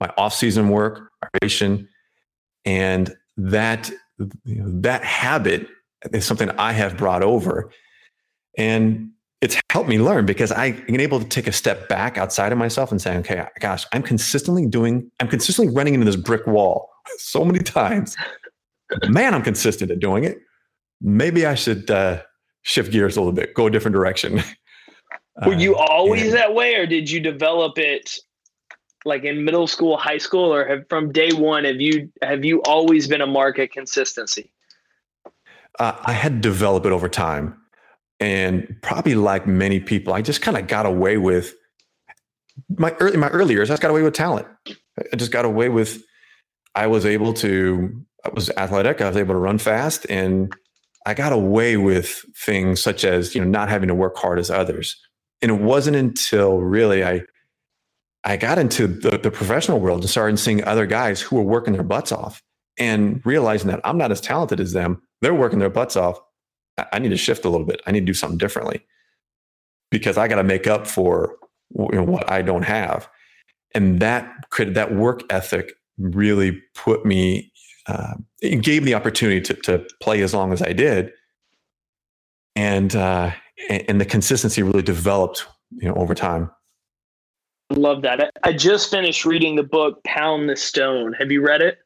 my 0.00 0.12
off-season 0.16 0.68
work, 0.68 1.10
preparation, 1.20 1.88
and 2.64 3.14
that 3.36 3.90
you 4.44 4.56
know, 4.56 4.80
that 4.80 5.04
habit 5.04 5.66
is 6.12 6.24
something 6.24 6.50
I 6.50 6.72
have 6.72 6.96
brought 6.96 7.22
over. 7.22 7.70
And 8.56 9.10
it's 9.40 9.58
helped 9.70 9.88
me 9.88 9.98
learn 9.98 10.26
because 10.26 10.52
I've 10.52 10.86
been 10.86 11.00
able 11.00 11.18
to 11.18 11.26
take 11.26 11.46
a 11.46 11.52
step 11.52 11.88
back 11.88 12.18
outside 12.18 12.52
of 12.52 12.58
myself 12.58 12.90
and 12.90 13.00
say, 13.00 13.16
okay, 13.18 13.46
gosh, 13.60 13.86
I'm 13.92 14.02
consistently 14.02 14.66
doing, 14.66 15.10
I'm 15.20 15.28
consistently 15.28 15.74
running 15.74 15.94
into 15.94 16.04
this 16.04 16.16
brick 16.16 16.46
wall 16.46 16.90
so 17.18 17.44
many 17.44 17.60
times. 17.60 18.16
Man, 19.08 19.34
I'm 19.34 19.42
consistent 19.42 19.90
at 19.90 20.00
doing 20.00 20.24
it. 20.24 20.38
Maybe 21.00 21.46
I 21.46 21.54
should 21.54 21.90
uh, 21.90 22.22
shift 22.62 22.92
gears 22.92 23.16
a 23.16 23.20
little 23.20 23.32
bit, 23.32 23.54
go 23.54 23.66
a 23.66 23.70
different 23.70 23.94
direction. 23.94 24.42
Were 25.46 25.54
you 25.54 25.76
uh, 25.76 25.86
always 25.88 26.24
and, 26.24 26.34
that 26.34 26.54
way, 26.54 26.74
or 26.74 26.86
did 26.86 27.10
you 27.10 27.20
develop 27.20 27.78
it 27.78 28.18
like 29.04 29.24
in 29.24 29.44
middle 29.44 29.66
school, 29.66 29.96
high 29.96 30.18
school, 30.18 30.52
or 30.52 30.66
have 30.66 30.84
from 30.88 31.12
day 31.12 31.32
one 31.32 31.64
have 31.64 31.80
you 31.80 32.12
have 32.22 32.44
you 32.44 32.62
always 32.62 33.08
been 33.08 33.20
a 33.20 33.26
market 33.26 33.72
consistency? 33.72 34.52
Uh, 35.78 35.96
I 36.02 36.12
had 36.12 36.34
to 36.34 36.48
develop 36.48 36.84
it 36.84 36.92
over 36.92 37.08
time. 37.08 37.56
And 38.18 38.76
probably 38.82 39.14
like 39.14 39.46
many 39.46 39.80
people, 39.80 40.12
I 40.12 40.20
just 40.20 40.42
kind 40.42 40.58
of 40.58 40.66
got 40.66 40.84
away 40.84 41.16
with 41.16 41.54
my 42.76 42.92
early 43.00 43.16
my 43.16 43.28
early 43.28 43.54
years. 43.54 43.70
I 43.70 43.72
just 43.72 43.82
got 43.82 43.90
away 43.90 44.02
with 44.02 44.12
talent. 44.12 44.46
I 44.68 45.16
just 45.16 45.32
got 45.32 45.46
away 45.46 45.70
with. 45.70 46.02
I 46.74 46.86
was 46.86 47.06
able 47.06 47.32
to. 47.34 48.04
I 48.24 48.28
was 48.28 48.50
athletic. 48.50 49.00
I 49.00 49.08
was 49.08 49.16
able 49.16 49.34
to 49.34 49.38
run 49.38 49.56
fast, 49.56 50.04
and 50.10 50.54
I 51.06 51.14
got 51.14 51.32
away 51.32 51.76
with 51.76 52.24
things 52.36 52.82
such 52.82 53.04
as 53.04 53.34
you 53.34 53.40
know 53.40 53.48
not 53.48 53.68
having 53.68 53.88
to 53.88 53.94
work 53.94 54.16
hard 54.16 54.38
as 54.38 54.50
others. 54.50 54.96
And 55.42 55.50
it 55.50 55.60
wasn't 55.60 55.96
until 55.96 56.58
really 56.58 57.04
I 57.04 57.22
I 58.24 58.36
got 58.36 58.58
into 58.58 58.86
the, 58.86 59.18
the 59.18 59.30
professional 59.30 59.80
world 59.80 60.00
and 60.00 60.10
started 60.10 60.38
seeing 60.38 60.62
other 60.64 60.86
guys 60.86 61.20
who 61.20 61.36
were 61.36 61.42
working 61.42 61.72
their 61.72 61.82
butts 61.82 62.12
off 62.12 62.42
and 62.78 63.24
realizing 63.24 63.68
that 63.70 63.80
I'm 63.84 63.98
not 63.98 64.12
as 64.12 64.20
talented 64.20 64.60
as 64.60 64.72
them. 64.72 65.00
They're 65.22 65.34
working 65.34 65.58
their 65.58 65.70
butts 65.70 65.96
off. 65.96 66.18
I 66.92 66.98
need 66.98 67.10
to 67.10 67.16
shift 67.16 67.44
a 67.44 67.48
little 67.48 67.66
bit. 67.66 67.80
I 67.86 67.92
need 67.92 68.00
to 68.00 68.06
do 68.06 68.14
something 68.14 68.38
differently 68.38 68.84
because 69.90 70.16
I 70.18 70.28
got 70.28 70.36
to 70.36 70.44
make 70.44 70.66
up 70.66 70.86
for 70.86 71.36
you 71.78 71.92
know, 71.92 72.04
what 72.04 72.30
I 72.30 72.42
don't 72.42 72.62
have. 72.62 73.08
And 73.74 74.00
that 74.00 74.48
created 74.50 74.74
that 74.74 74.94
work 74.94 75.22
ethic 75.30 75.72
really 75.98 76.60
put 76.74 77.04
me, 77.04 77.49
uh, 77.86 78.14
it 78.40 78.62
gave 78.62 78.82
me 78.82 78.86
the 78.86 78.94
opportunity 78.94 79.40
to, 79.40 79.54
to 79.54 79.86
play 80.00 80.22
as 80.22 80.34
long 80.34 80.52
as 80.52 80.62
I 80.62 80.72
did. 80.72 81.12
And, 82.56 82.94
uh, 82.94 83.32
and 83.68 84.00
the 84.00 84.04
consistency 84.04 84.62
really 84.62 84.82
developed, 84.82 85.46
you 85.70 85.88
know, 85.88 85.94
over 85.94 86.14
time. 86.14 86.50
I 87.70 87.74
love 87.74 88.02
that. 88.02 88.30
I 88.42 88.52
just 88.52 88.90
finished 88.90 89.24
reading 89.24 89.54
the 89.56 89.62
book 89.62 90.02
Pound 90.04 90.48
the 90.48 90.56
Stone. 90.56 91.12
Have 91.14 91.30
you 91.30 91.40
read 91.40 91.62
it? 91.62 91.78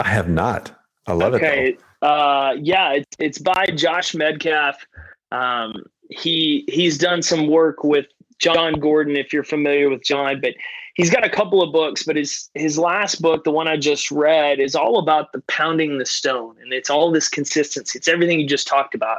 I 0.00 0.08
have 0.08 0.28
not. 0.28 0.78
I 1.06 1.12
love 1.12 1.34
okay. 1.34 1.70
it. 1.70 1.74
Okay. 1.74 1.78
Uh, 2.02 2.54
yeah, 2.60 2.92
it's 2.92 3.16
it's 3.18 3.38
by 3.38 3.66
Josh 3.74 4.12
Medcalf. 4.12 4.74
Um, 5.30 5.84
he 6.10 6.64
he's 6.68 6.98
done 6.98 7.22
some 7.22 7.48
work 7.48 7.84
with 7.84 8.06
Jon 8.38 8.74
Gordon, 8.74 9.16
if 9.16 9.32
you're 9.32 9.44
familiar 9.44 9.88
with 9.88 10.02
Jon, 10.02 10.40
but 10.40 10.54
he's 10.94 11.10
got 11.10 11.24
a 11.24 11.30
couple 11.30 11.62
of 11.62 11.72
books. 11.72 12.02
But 12.02 12.16
his 12.16 12.50
his 12.54 12.78
last 12.78 13.20
book, 13.20 13.44
the 13.44 13.50
one 13.50 13.68
I 13.68 13.76
just 13.76 14.10
read, 14.10 14.60
is 14.60 14.74
all 14.74 14.98
about 14.98 15.32
the 15.32 15.42
pounding 15.48 15.98
the 15.98 16.06
stone, 16.06 16.56
and 16.60 16.72
it's 16.72 16.90
all 16.90 17.10
this 17.10 17.28
consistency. 17.28 17.98
It's 17.98 18.08
everything 18.08 18.40
you 18.40 18.46
just 18.46 18.66
talked 18.66 18.94
about, 18.94 19.18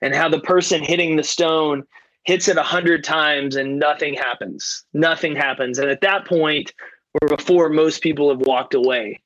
and 0.00 0.14
how 0.14 0.28
the 0.28 0.40
person 0.40 0.82
hitting 0.82 1.16
the 1.16 1.22
stone 1.22 1.84
hits 2.24 2.48
it 2.48 2.58
a 2.58 2.62
hundred 2.62 3.02
times 3.02 3.56
and 3.56 3.78
nothing 3.78 4.14
happens. 4.14 4.84
Nothing 4.92 5.34
happens, 5.34 5.78
and 5.78 5.90
at 5.90 6.02
that 6.02 6.26
point, 6.26 6.72
or 7.20 7.28
before 7.28 7.68
most 7.68 8.02
people 8.02 8.28
have 8.28 8.40
walked 8.40 8.74
away, 8.74 9.20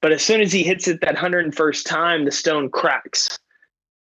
but 0.00 0.12
as 0.12 0.22
soon 0.22 0.40
as 0.40 0.52
he 0.52 0.62
hits 0.62 0.88
it 0.88 1.00
that 1.00 1.16
101st 1.16 1.84
time, 1.84 2.24
the 2.24 2.30
stone 2.30 2.70
cracks. 2.70 3.38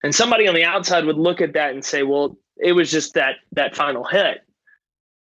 And 0.02 0.14
somebody 0.14 0.46
on 0.46 0.54
the 0.54 0.64
outside 0.64 1.04
would 1.04 1.16
look 1.16 1.40
at 1.40 1.52
that 1.54 1.72
and 1.72 1.84
say, 1.84 2.02
well, 2.02 2.36
it 2.58 2.72
was 2.72 2.90
just 2.90 3.14
that 3.14 3.36
that 3.52 3.76
final 3.76 4.04
hit. 4.04 4.45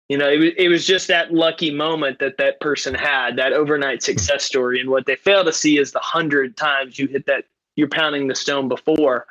You 0.08 0.16
know, 0.16 0.28
it 0.28 0.38
was, 0.38 0.50
it 0.56 0.68
was 0.68 0.86
just 0.86 1.08
that 1.08 1.34
lucky 1.34 1.70
moment 1.70 2.18
that 2.20 2.38
that 2.38 2.60
person 2.60 2.94
had, 2.94 3.36
that 3.36 3.52
overnight 3.52 4.02
success 4.02 4.42
story. 4.42 4.80
And 4.80 4.88
what 4.88 5.04
they 5.06 5.16
fail 5.16 5.44
to 5.44 5.52
see 5.52 5.78
is 5.78 5.92
the 5.92 5.98
hundred 5.98 6.56
times 6.56 6.98
you 6.98 7.08
hit 7.08 7.26
that, 7.26 7.44
you're 7.76 7.88
pounding 7.88 8.26
the 8.26 8.34
stone 8.34 8.68
before, 8.68 9.26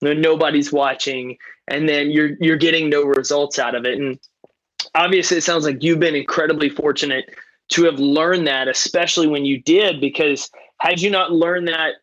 nobody's 0.00 0.72
watching, 0.72 1.36
and 1.68 1.88
then 1.88 2.10
you're 2.10 2.30
you're 2.40 2.56
getting 2.56 2.90
no 2.90 3.04
results 3.04 3.58
out 3.58 3.74
of 3.74 3.84
it. 3.84 3.98
And 3.98 4.18
obviously, 4.94 5.36
it 5.36 5.42
sounds 5.42 5.64
like 5.64 5.82
you've 5.82 6.00
been 6.00 6.16
incredibly 6.16 6.68
fortunate 6.68 7.32
to 7.68 7.84
have 7.84 8.00
learned 8.00 8.46
that, 8.48 8.68
especially 8.68 9.28
when 9.28 9.44
you 9.44 9.62
did, 9.62 10.00
because 10.00 10.50
had 10.78 11.00
you 11.00 11.10
not 11.10 11.30
learned 11.30 11.68
that 11.68 11.94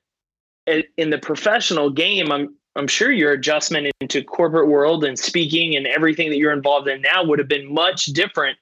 in 0.98 1.10
the 1.10 1.18
professional 1.18 1.90
game, 1.90 2.32
I'm 2.32 2.56
I'm 2.76 2.88
sure 2.88 3.12
your 3.12 3.32
adjustment 3.32 3.92
into 4.00 4.24
corporate 4.24 4.68
world 4.68 5.04
and 5.04 5.18
speaking 5.18 5.76
and 5.76 5.88
everything 5.88 6.30
that 6.30 6.38
you're 6.38 6.54
involved 6.54 6.88
in 6.88 7.02
now 7.02 7.24
would 7.24 7.40
have 7.40 7.48
been 7.48 7.72
much 7.74 8.06
different 8.06 8.58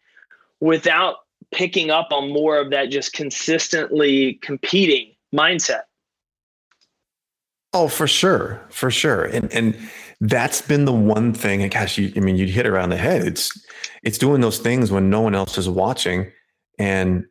without 0.59 1.17
picking 1.51 1.91
up 1.91 2.09
on 2.11 2.31
more 2.31 2.57
of 2.59 2.71
that 2.71 2.89
just 2.89 3.13
consistently 3.13 4.35
competing 4.35 5.13
mindset. 5.33 5.81
Oh, 7.73 7.87
for 7.87 8.07
sure, 8.07 8.65
for 8.69 8.89
sure, 8.89 9.25
and 9.25 9.51
and 9.53 9.77
that's 10.21 10.61
been 10.61 10.85
the 10.85 10.93
one 10.93 11.33
thing. 11.33 11.61
And 11.61 11.71
gosh, 11.71 11.97
you, 11.97 12.11
I 12.15 12.21
mean, 12.21 12.37
you'd 12.37 12.49
hit 12.49 12.65
around 12.65 12.89
the 12.89 12.97
head. 12.97 13.27
It's 13.27 13.51
it's 14.03 14.17
doing 14.17 14.41
those 14.41 14.57
things 14.57 14.89
when 14.89 15.09
no 15.09 15.21
one 15.21 15.35
else 15.35 15.57
is 15.57 15.69
watching, 15.69 16.31
and 16.79 17.25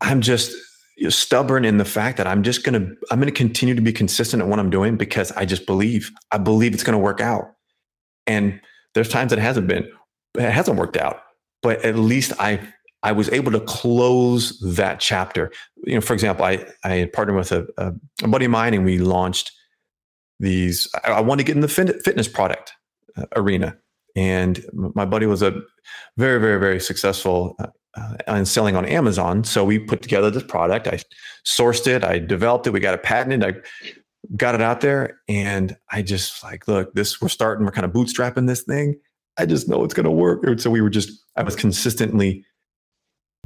I'm 0.00 0.20
just 0.20 0.52
stubborn 1.08 1.64
in 1.64 1.78
the 1.78 1.84
fact 1.84 2.16
that 2.18 2.26
I'm 2.26 2.42
just 2.42 2.64
going 2.64 2.80
to 2.80 2.96
I'm 3.10 3.18
going 3.18 3.32
to 3.32 3.36
continue 3.36 3.74
to 3.74 3.80
be 3.80 3.92
consistent 3.92 4.42
at 4.42 4.48
what 4.48 4.58
I'm 4.58 4.70
doing 4.70 4.96
because 4.96 5.32
I 5.32 5.44
just 5.44 5.66
believe 5.66 6.10
I 6.30 6.38
believe 6.38 6.74
it's 6.74 6.82
going 6.82 6.98
to 6.98 7.02
work 7.02 7.20
out. 7.20 7.52
And 8.26 8.60
there's 8.94 9.08
times 9.08 9.32
it 9.32 9.38
hasn't 9.38 9.66
been 9.66 9.90
it 10.38 10.50
hasn't 10.50 10.78
worked 10.78 10.96
out, 10.96 11.22
but 11.62 11.84
at 11.84 11.96
least 11.96 12.32
I 12.38 12.60
I 13.02 13.12
was 13.12 13.28
able 13.30 13.50
to 13.52 13.60
close 13.60 14.58
that 14.60 15.00
chapter. 15.00 15.50
You 15.84 15.96
know, 15.96 16.00
for 16.00 16.12
example, 16.12 16.44
I 16.44 16.66
I 16.84 17.10
partnered 17.12 17.36
with 17.36 17.52
a, 17.52 17.66
a, 18.22 18.28
buddy 18.28 18.44
of 18.44 18.50
mine 18.50 18.74
and 18.74 18.84
we 18.84 18.98
launched 18.98 19.50
these. 20.38 20.88
I, 21.04 21.12
I 21.12 21.20
wanted 21.20 21.42
to 21.42 21.46
get 21.46 21.56
in 21.56 21.62
the 21.62 21.68
fitness 22.04 22.28
product 22.28 22.72
uh, 23.16 23.24
arena, 23.34 23.76
and 24.14 24.64
my 24.72 25.04
buddy 25.04 25.26
was 25.26 25.42
a 25.42 25.60
very 26.16 26.40
very 26.40 26.60
very 26.60 26.80
successful 26.80 27.56
uh, 27.94 28.16
and 28.26 28.48
selling 28.48 28.76
on 28.76 28.84
Amazon. 28.84 29.44
So 29.44 29.64
we 29.64 29.78
put 29.78 30.02
together 30.02 30.30
this 30.30 30.42
product. 30.42 30.86
I 30.86 31.00
sourced 31.44 31.86
it. 31.86 32.04
I 32.04 32.18
developed 32.18 32.66
it. 32.66 32.70
We 32.70 32.80
got 32.80 32.94
it 32.94 33.02
patented. 33.02 33.44
I 33.44 33.60
got 34.36 34.54
it 34.54 34.62
out 34.62 34.80
there, 34.80 35.20
and 35.28 35.76
I 35.90 36.02
just 36.02 36.42
like, 36.42 36.68
look, 36.68 36.94
this 36.94 37.20
we're 37.20 37.28
starting. 37.28 37.66
We're 37.66 37.72
kind 37.72 37.84
of 37.84 37.92
bootstrapping 37.92 38.46
this 38.46 38.62
thing. 38.62 38.98
I 39.38 39.46
just 39.46 39.68
know 39.68 39.84
it's 39.84 39.94
going 39.94 40.04
to 40.04 40.10
work. 40.10 40.60
So 40.60 40.70
we 40.70 40.80
were 40.80 40.90
just. 40.90 41.10
I 41.36 41.42
was 41.42 41.56
consistently, 41.56 42.44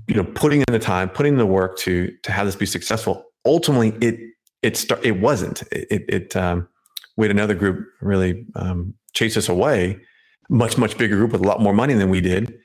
you 0.09 0.15
know, 0.15 0.25
putting 0.25 0.61
in 0.61 0.73
the 0.73 0.79
time, 0.79 1.09
putting 1.09 1.35
in 1.35 1.39
the 1.39 1.47
work 1.47 1.79
to 1.79 2.13
to 2.23 2.33
have 2.33 2.47
this 2.47 2.57
be 2.57 2.67
successful. 2.67 3.25
Ultimately, 3.45 3.95
it 4.01 4.19
it 4.63 4.77
start, 4.77 5.05
it 5.05 5.21
wasn't. 5.21 5.63
It 5.73 6.05
it 6.09 6.37
um, 6.37 6.69
we 7.17 7.27
had 7.27 7.35
another 7.35 7.55
group 7.55 7.87
really 8.01 8.47
um, 8.55 8.95
chase 9.13 9.37
us 9.37 9.49
away, 9.49 10.01
much 10.49 10.77
much 10.77 10.99
bigger 10.99 11.17
group 11.17 11.33
with 11.33 11.41
a 11.41 11.49
lot 11.49 11.61
more 11.61 11.73
money 11.73 11.95
than 11.95 12.11
we 12.11 12.21
did. 12.21 12.59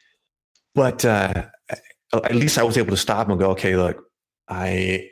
But 0.74 1.04
uh, 1.06 1.46
at 2.14 2.36
least 2.36 2.58
I 2.58 2.64
was 2.64 2.78
able 2.78 2.92
to 2.92 2.98
stop 2.98 3.30
and 3.30 3.40
go, 3.40 3.52
okay, 3.52 3.76
look, 3.76 4.04
I 4.48 5.08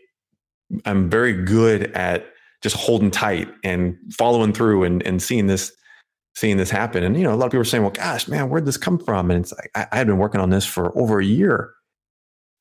I'm 0.86 1.10
very 1.10 1.34
good 1.34 1.92
at 1.94 2.28
just 2.62 2.76
holding 2.76 3.10
tight 3.12 3.48
and 3.64 3.98
following 4.12 4.54
through 4.54 4.84
and, 4.84 5.02
and 5.04 5.22
seeing 5.22 5.48
this 5.48 5.72
seeing 6.36 6.58
this 6.58 6.70
happen. 6.70 7.04
And, 7.04 7.18
you 7.18 7.24
know, 7.24 7.34
a 7.34 7.36
lot 7.36 7.48
of 7.48 7.52
people 7.52 7.62
are 7.62 7.66
saying, 7.66 7.84
well, 7.84 7.92
gosh, 7.92 8.28
man, 8.28 8.50
where'd 8.50 8.66
this 8.66 8.78
come 8.78 8.98
from? 8.98 9.30
And 9.30 9.42
it's 9.44 9.52
like, 9.52 9.72
I, 9.76 9.88
I 9.92 9.98
had 9.98 10.08
been 10.08 10.20
working 10.20 10.40
on 10.40 10.50
this 10.50 10.66
for 10.66 10.98
over 10.98 11.20
a 11.20 11.26
year. 11.26 11.72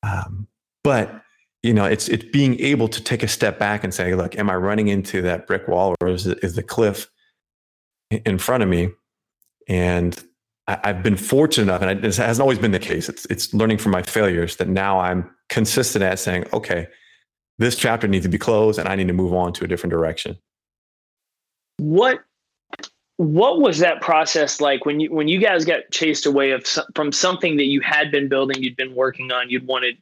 Um, 0.03 0.47
but, 0.83 1.21
you 1.63 1.73
know, 1.73 1.85
it's, 1.85 2.09
it's 2.09 2.25
being 2.25 2.59
able 2.59 2.87
to 2.89 3.01
take 3.01 3.23
a 3.23 3.27
step 3.27 3.57
back 3.59 3.83
and 3.83 3.93
say, 3.93 4.15
look, 4.15 4.37
am 4.37 4.49
I 4.49 4.55
running 4.55 4.87
into 4.87 5.21
that 5.21 5.47
brick 5.47 5.67
wall 5.67 5.95
or 6.01 6.09
is, 6.09 6.25
is 6.27 6.55
the 6.55 6.63
cliff 6.63 7.09
in 8.11 8.37
front 8.37 8.63
of 8.63 8.69
me? 8.69 8.89
And 9.67 10.21
I, 10.69 10.87
have 10.87 11.03
been 11.03 11.17
fortunate 11.17 11.63
enough, 11.63 11.81
and 11.81 12.01
this 12.01 12.17
hasn't 12.17 12.41
always 12.41 12.59
been 12.59 12.71
the 12.71 12.79
case. 12.79 13.09
It's, 13.09 13.25
it's 13.25 13.53
learning 13.53 13.79
from 13.79 13.91
my 13.91 14.03
failures 14.03 14.57
that 14.57 14.67
now 14.67 14.99
I'm 14.99 15.29
consistent 15.49 16.03
at 16.03 16.19
saying, 16.19 16.45
okay, 16.53 16.87
this 17.57 17.75
chapter 17.75 18.07
needs 18.07 18.25
to 18.25 18.29
be 18.29 18.37
closed 18.37 18.79
and 18.79 18.87
I 18.87 18.95
need 18.95 19.07
to 19.07 19.13
move 19.13 19.33
on 19.33 19.51
to 19.53 19.65
a 19.65 19.67
different 19.67 19.91
direction. 19.91 20.37
What 21.77 22.19
what 23.17 23.59
was 23.59 23.79
that 23.79 24.01
process 24.01 24.61
like 24.61 24.85
when 24.85 25.01
you 25.01 25.11
when 25.11 25.27
you 25.27 25.39
guys 25.39 25.65
got 25.65 25.81
chased 25.91 26.25
away 26.25 26.51
of 26.51 26.65
from 26.95 27.11
something 27.11 27.57
that 27.57 27.65
you 27.65 27.81
had 27.81 28.11
been 28.11 28.29
building, 28.29 28.63
you'd 28.63 28.77
been 28.77 28.95
working 28.95 29.31
on, 29.31 29.49
you'd 29.49 29.67
wanted 29.67 29.97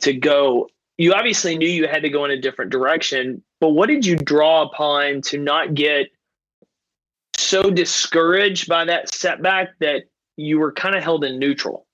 to 0.00 0.12
go? 0.12 0.68
You 0.98 1.12
obviously 1.12 1.56
knew 1.56 1.68
you 1.68 1.86
had 1.86 2.02
to 2.02 2.08
go 2.08 2.24
in 2.24 2.30
a 2.30 2.40
different 2.40 2.72
direction, 2.72 3.42
but 3.60 3.70
what 3.70 3.88
did 3.88 4.04
you 4.04 4.16
draw 4.16 4.62
upon 4.62 5.20
to 5.22 5.38
not 5.38 5.74
get 5.74 6.08
so 7.46 7.70
discouraged 7.70 8.68
by 8.68 8.84
that 8.84 9.12
setback 9.12 9.70
that 9.80 10.04
you 10.36 10.58
were 10.58 10.72
kind 10.72 10.94
of 10.94 11.02
held 11.02 11.24
in 11.24 11.38
neutral? 11.38 11.86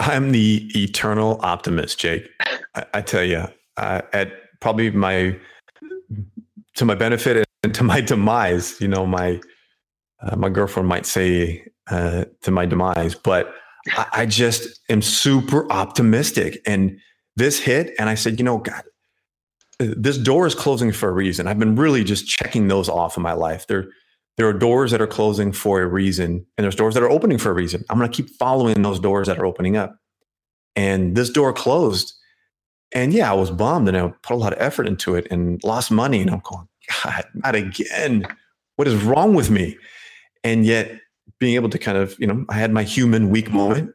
I'm 0.00 0.32
the 0.32 0.68
eternal 0.74 1.38
optimist, 1.42 1.98
Jake. 1.98 2.28
I, 2.74 2.84
I 2.94 3.00
tell 3.02 3.24
you, 3.24 3.46
uh, 3.76 4.02
at 4.12 4.32
probably 4.60 4.90
my 4.90 5.38
to 6.76 6.84
my 6.84 6.94
benefit 6.94 7.46
and 7.62 7.74
to 7.74 7.84
my 7.84 8.00
demise, 8.00 8.80
you 8.80 8.88
know, 8.88 9.06
my 9.06 9.40
uh, 10.22 10.36
my 10.36 10.48
girlfriend 10.48 10.88
might 10.88 11.06
say 11.06 11.66
uh, 11.90 12.24
to 12.42 12.50
my 12.50 12.66
demise, 12.66 13.14
but 13.14 13.54
I, 13.88 14.06
I 14.12 14.26
just 14.26 14.80
am 14.88 15.02
super 15.02 15.70
optimistic. 15.70 16.60
And 16.66 16.98
this 17.36 17.58
hit, 17.58 17.92
and 17.98 18.08
I 18.08 18.14
said, 18.14 18.38
you 18.38 18.44
know, 18.44 18.58
God, 18.58 18.82
this 19.78 20.18
door 20.18 20.46
is 20.46 20.54
closing 20.54 20.92
for 20.92 21.08
a 21.08 21.12
reason. 21.12 21.46
I've 21.46 21.58
been 21.58 21.76
really 21.76 22.04
just 22.04 22.26
checking 22.26 22.68
those 22.68 22.88
off 22.88 23.16
in 23.16 23.22
my 23.22 23.32
life. 23.32 23.66
There, 23.66 23.88
there 24.36 24.48
are 24.48 24.52
doors 24.52 24.90
that 24.90 25.00
are 25.00 25.06
closing 25.06 25.52
for 25.52 25.82
a 25.82 25.86
reason, 25.86 26.46
and 26.56 26.64
there's 26.64 26.74
doors 26.74 26.94
that 26.94 27.02
are 27.02 27.10
opening 27.10 27.38
for 27.38 27.50
a 27.50 27.54
reason. 27.54 27.84
I'm 27.90 27.98
going 27.98 28.10
to 28.10 28.16
keep 28.16 28.30
following 28.36 28.82
those 28.82 28.98
doors 28.98 29.28
that 29.28 29.38
are 29.38 29.46
opening 29.46 29.76
up. 29.76 29.96
And 30.74 31.16
this 31.16 31.30
door 31.30 31.52
closed. 31.52 32.14
And 32.94 33.12
yeah, 33.12 33.30
I 33.30 33.34
was 33.34 33.50
bummed 33.50 33.88
and 33.88 33.96
I 33.96 34.12
put 34.22 34.34
a 34.34 34.36
lot 34.36 34.52
of 34.52 34.60
effort 34.60 34.86
into 34.86 35.14
it 35.14 35.26
and 35.30 35.62
lost 35.64 35.90
money. 35.90 36.20
And 36.20 36.30
I'm 36.30 36.42
going, 36.44 36.68
God, 37.02 37.24
not 37.34 37.54
again. 37.54 38.26
What 38.76 38.88
is 38.88 39.02
wrong 39.02 39.34
with 39.34 39.50
me? 39.50 39.76
And 40.44 40.64
yet, 40.64 40.98
being 41.38 41.54
able 41.56 41.70
to 41.70 41.78
kind 41.78 41.98
of, 41.98 42.16
you 42.18 42.26
know, 42.26 42.44
I 42.48 42.54
had 42.54 42.72
my 42.72 42.84
human 42.84 43.28
weak 43.30 43.50
moment 43.50 43.92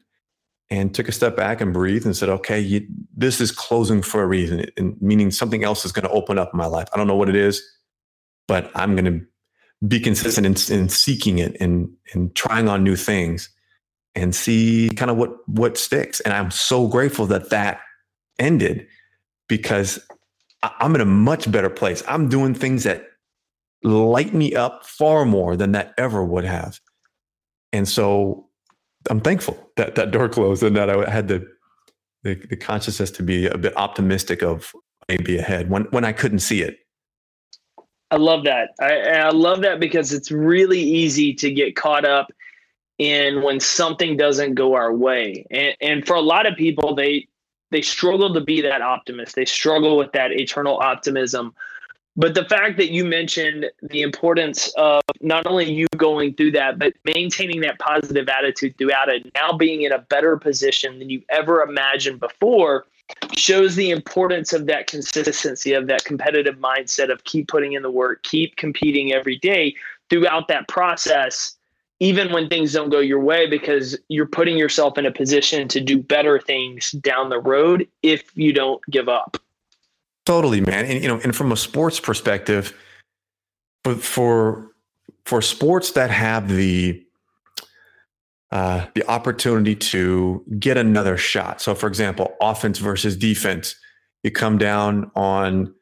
and 0.69 0.93
took 0.93 1.07
a 1.07 1.13
step 1.13 1.35
back 1.35 1.61
and 1.61 1.73
breathed 1.73 2.05
and 2.05 2.15
said, 2.15 2.29
okay, 2.29 2.59
you, 2.59 2.85
this 3.15 3.39
is 3.39 3.51
closing 3.51 4.01
for 4.01 4.21
a 4.21 4.27
reason, 4.27 4.65
and 4.75 5.01
meaning 5.01 5.31
something 5.31 5.63
else 5.63 5.85
is 5.85 5.91
going 5.91 6.03
to 6.03 6.11
open 6.11 6.37
up 6.37 6.49
in 6.53 6.57
my 6.57 6.65
life. 6.65 6.87
I 6.93 6.97
don't 6.97 7.07
know 7.07 7.15
what 7.15 7.29
it 7.29 7.35
is, 7.35 7.63
but 8.47 8.69
I'm 8.75 8.95
going 8.95 9.05
to 9.05 9.25
be 9.85 9.99
consistent 9.99 10.45
in, 10.45 10.79
in 10.79 10.89
seeking 10.89 11.39
it 11.39 11.55
and, 11.59 11.89
and 12.13 12.33
trying 12.35 12.67
on 12.67 12.83
new 12.83 12.95
things 12.95 13.49
and 14.15 14.33
see 14.33 14.89
kind 14.95 15.11
of 15.11 15.17
what, 15.17 15.47
what 15.47 15.77
sticks. 15.77 16.19
And 16.21 16.33
I'm 16.33 16.49
so 16.49 16.87
grateful 16.87 17.27
that 17.27 17.49
that 17.51 17.81
ended 18.39 18.87
because 19.47 19.99
I'm 20.63 20.95
in 20.95 21.01
a 21.01 21.05
much 21.05 21.51
better 21.51 21.69
place. 21.69 22.03
I'm 22.07 22.27
doing 22.27 22.53
things 22.53 22.83
that 22.83 23.03
light 23.83 24.33
me 24.33 24.55
up 24.55 24.85
far 24.85 25.25
more 25.25 25.55
than 25.55 25.73
that 25.73 25.93
ever 25.97 26.23
would 26.23 26.45
have. 26.45 26.79
And 27.71 27.87
so 27.87 28.47
I'm 29.09 29.21
thankful 29.21 29.71
that 29.75 29.95
that 29.95 30.11
door 30.11 30.29
closed 30.29 30.63
and 30.63 30.75
that 30.75 30.89
I 30.89 31.09
had 31.09 31.27
the, 31.27 31.47
the, 32.23 32.35
the 32.49 32.57
consciousness 32.57 33.11
to 33.11 33.23
be 33.23 33.45
a 33.45 33.57
bit 33.57 33.77
optimistic 33.77 34.41
of 34.41 34.73
maybe 35.07 35.37
ahead 35.37 35.69
when, 35.69 35.83
when 35.91 36.03
I 36.03 36.11
couldn't 36.11 36.39
see 36.39 36.61
it. 36.63 36.79
I 38.09 38.15
love 38.17 38.45
that. 38.45 38.69
I, 38.79 39.01
I 39.01 39.29
love 39.29 39.61
that 39.61 39.79
because 39.79 40.13
it's 40.13 40.31
really 40.31 40.79
easy 40.79 41.33
to 41.35 41.51
get 41.51 41.75
caught 41.75 42.05
up 42.05 42.31
in 42.97 43.43
when 43.43 43.59
something 43.59 44.17
doesn't 44.17 44.55
go 44.55 44.75
our 44.75 44.93
way. 44.93 45.45
And, 45.51 45.75
and 45.81 46.07
for 46.07 46.15
a 46.15 46.21
lot 46.21 46.45
of 46.45 46.55
people, 46.55 46.95
they 46.95 47.27
they 47.69 47.81
struggle 47.81 48.33
to 48.33 48.39
be 48.39 48.61
that 48.61 48.81
optimist. 48.81 49.35
They 49.35 49.43
struggle 49.43 49.97
with 49.97 50.13
that 50.13 50.31
eternal 50.31 50.77
optimism. 50.77 51.53
But 52.15 52.33
the 52.33 52.45
fact 52.45 52.77
that 52.77 52.91
you 52.91 53.05
mentioned 53.05 53.65
the 53.81 54.01
importance 54.01 54.73
of 54.77 55.01
not 55.21 55.45
only 55.45 55.71
you 55.71 55.85
going 55.97 56.33
through 56.33 56.53
that, 56.53 56.79
but 56.79 56.93
maintaining 57.03 57.61
that 57.61 57.77
positive 57.77 58.27
attitude 58.29 58.77
throughout 58.77 59.09
it, 59.09 59.29
now 59.35 59.51
being 59.51 59.83
in 59.83 59.91
a 59.91 59.99
better 59.99 60.37
position 60.37 60.97
than 60.97 61.09
you 61.09 61.21
ever 61.29 61.61
imagined 61.61 62.19
before, 62.19 62.85
shows 63.35 63.75
the 63.75 63.91
importance 63.91 64.53
of 64.53 64.65
that 64.67 64.87
consistency, 64.87 65.73
of 65.73 65.87
that 65.87 66.03
competitive 66.05 66.55
mindset 66.55 67.11
of 67.11 67.23
keep 67.23 67.47
putting 67.47 67.73
in 67.73 67.81
the 67.81 67.91
work, 67.91 68.23
keep 68.23 68.55
competing 68.55 69.13
every 69.13 69.37
day 69.37 69.75
throughout 70.09 70.47
that 70.47 70.67
process 70.67 71.57
even 71.99 72.31
when 72.31 72.47
things 72.47 72.73
don't 72.73 72.89
go 72.89 72.99
your 72.99 73.19
way 73.19 73.47
because 73.47 73.97
you're 74.07 74.27
putting 74.27 74.57
yourself 74.57 74.97
in 74.97 75.05
a 75.05 75.11
position 75.11 75.67
to 75.67 75.79
do 75.79 76.01
better 76.01 76.39
things 76.39 76.91
down 76.91 77.29
the 77.29 77.39
road 77.39 77.87
if 78.03 78.35
you 78.35 78.53
don't 78.53 78.81
give 78.89 79.09
up. 79.09 79.37
Totally 80.25 80.61
man. 80.61 80.85
And 80.85 81.01
you 81.01 81.07
know 81.07 81.19
and 81.23 81.35
from 81.35 81.51
a 81.51 81.57
sports 81.57 81.99
perspective 81.99 82.73
for 83.83 83.95
for 83.95 84.71
for 85.25 85.41
sports 85.41 85.91
that 85.91 86.09
have 86.09 86.49
the 86.49 87.03
uh, 88.51 88.85
the 88.95 89.05
opportunity 89.09 89.75
to 89.75 90.43
get 90.59 90.77
another 90.77 91.17
shot 91.17 91.61
so 91.61 91.75
for 91.75 91.87
example 91.87 92.33
offense 92.41 92.79
versus 92.79 93.15
defense 93.17 93.75
you 94.23 94.31
come 94.31 94.57
down 94.57 95.11
on 95.15 95.73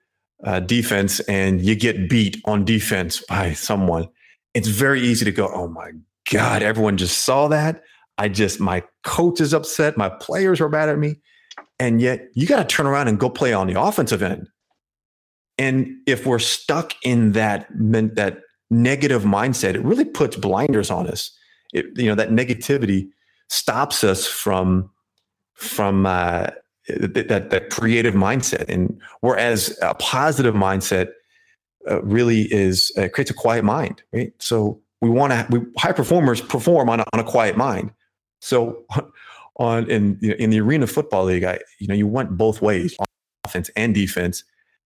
uh, 0.43 0.59
defense 0.59 1.19
and 1.21 1.61
you 1.61 1.75
get 1.75 2.09
beat 2.09 2.41
on 2.45 2.65
defense 2.65 3.23
by 3.27 3.53
someone 3.53 4.07
it's 4.55 4.69
very 4.69 5.01
easy 5.01 5.25
to 5.25 5.31
go, 5.31 5.49
oh 5.53 5.67
my 5.67 5.91
God, 6.31 6.63
everyone 6.63 6.97
just 6.97 7.25
saw 7.25 7.49
that. 7.49 7.83
I 8.17 8.29
just, 8.29 8.59
my 8.59 8.83
coach 9.03 9.41
is 9.41 9.53
upset. 9.53 9.97
My 9.97 10.09
players 10.09 10.61
are 10.61 10.69
mad 10.69 10.89
at 10.89 10.97
me. 10.97 11.17
And 11.77 12.01
yet 12.01 12.29
you 12.33 12.47
got 12.47 12.67
to 12.67 12.75
turn 12.75 12.87
around 12.87 13.09
and 13.09 13.19
go 13.19 13.29
play 13.29 13.51
on 13.53 13.67
the 13.67 13.79
offensive 13.79 14.23
end. 14.23 14.47
And 15.57 15.89
if 16.07 16.25
we're 16.25 16.39
stuck 16.39 16.93
in 17.03 17.33
that, 17.33 17.67
that 17.69 18.39
negative 18.71 19.23
mindset, 19.23 19.75
it 19.75 19.83
really 19.83 20.05
puts 20.05 20.37
blinders 20.37 20.89
on 20.89 21.07
us. 21.07 21.37
It, 21.73 21.87
you 21.95 22.07
know, 22.07 22.15
that 22.15 22.29
negativity 22.29 23.09
stops 23.49 24.03
us 24.03 24.25
from, 24.27 24.89
from, 25.53 26.05
uh, 26.05 26.47
that, 26.87 27.49
that 27.49 27.69
creative 27.69 28.13
mindset. 28.13 28.69
And 28.69 28.99
whereas 29.21 29.77
a 29.81 29.95
positive 29.95 30.53
mindset 30.53 31.09
uh, 31.89 32.01
really 32.03 32.41
is 32.51 32.91
uh, 32.97 33.07
creates 33.13 33.31
a 33.31 33.33
quiet 33.33 33.63
mind, 33.63 34.01
right? 34.13 34.33
So 34.39 34.81
we 35.01 35.09
want 35.09 35.33
to 35.33 35.47
we 35.49 35.65
high 35.77 35.91
performers 35.91 36.41
perform 36.41 36.89
on 36.89 36.99
a, 36.99 37.05
on 37.13 37.19
a 37.19 37.23
quiet 37.23 37.57
mind. 37.57 37.91
So 38.39 38.85
on 39.57 39.89
in 39.89 40.19
in 40.21 40.49
the 40.49 40.59
arena 40.59 40.87
football 40.87 41.25
league, 41.25 41.43
I 41.43 41.59
you 41.79 41.87
know 41.87 41.93
you 41.93 42.07
went 42.07 42.37
both 42.37 42.61
ways, 42.61 42.95
offense 43.45 43.69
and 43.75 43.93
defense. 43.93 44.43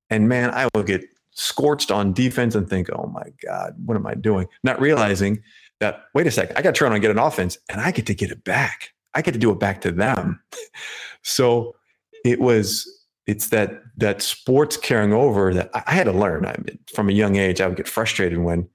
And 0.10 0.28
man, 0.28 0.52
I 0.52 0.68
will 0.74 0.84
get 0.84 1.04
scorched 1.32 1.92
on 1.92 2.14
defense 2.14 2.56
and 2.56 2.68
think, 2.70 2.90
oh 2.92 3.08
my 3.08 3.28
God, 3.46 3.76
what 3.86 3.96
am 3.96 4.08
I 4.08 4.16
doing? 4.16 4.48
Not 4.64 4.82
realizing 4.82 5.42
that, 5.80 6.06
wait 6.14 6.28
a 6.28 6.32
second, 6.32 6.58
I 6.58 6.62
got 6.62 6.76
to 6.76 6.80
turn 6.80 6.90
on 6.90 6.96
and 6.96 7.02
get 7.02 7.12
an 7.12 7.20
offense 7.20 7.58
and 7.70 7.80
I 7.82 7.92
get 7.92 8.06
to 8.08 8.14
get 8.14 8.32
it 8.32 8.44
back. 8.44 8.92
I 9.14 9.22
get 9.22 9.34
to 9.34 9.40
do 9.40 9.52
it 9.52 9.60
back 9.60 9.82
to 9.82 9.92
them. 9.92 10.42
so 11.24 11.76
it 12.24 12.40
was 12.40 12.88
it's 13.28 13.50
that 13.50 13.84
that 13.98 14.22
sports 14.22 14.76
carrying 14.76 15.14
over 15.14 15.54
that 15.54 15.70
I 15.74 15.92
had 15.92 16.06
to 16.06 16.12
learn. 16.12 16.46
I 16.46 16.56
mean, 16.58 16.80
from 16.94 17.10
a 17.10 17.14
young 17.14 17.36
age, 17.36 17.62
I 17.62 17.68
would 17.68 17.78
get 17.78 17.88
frustrated 17.88 18.40
when 18.40 18.68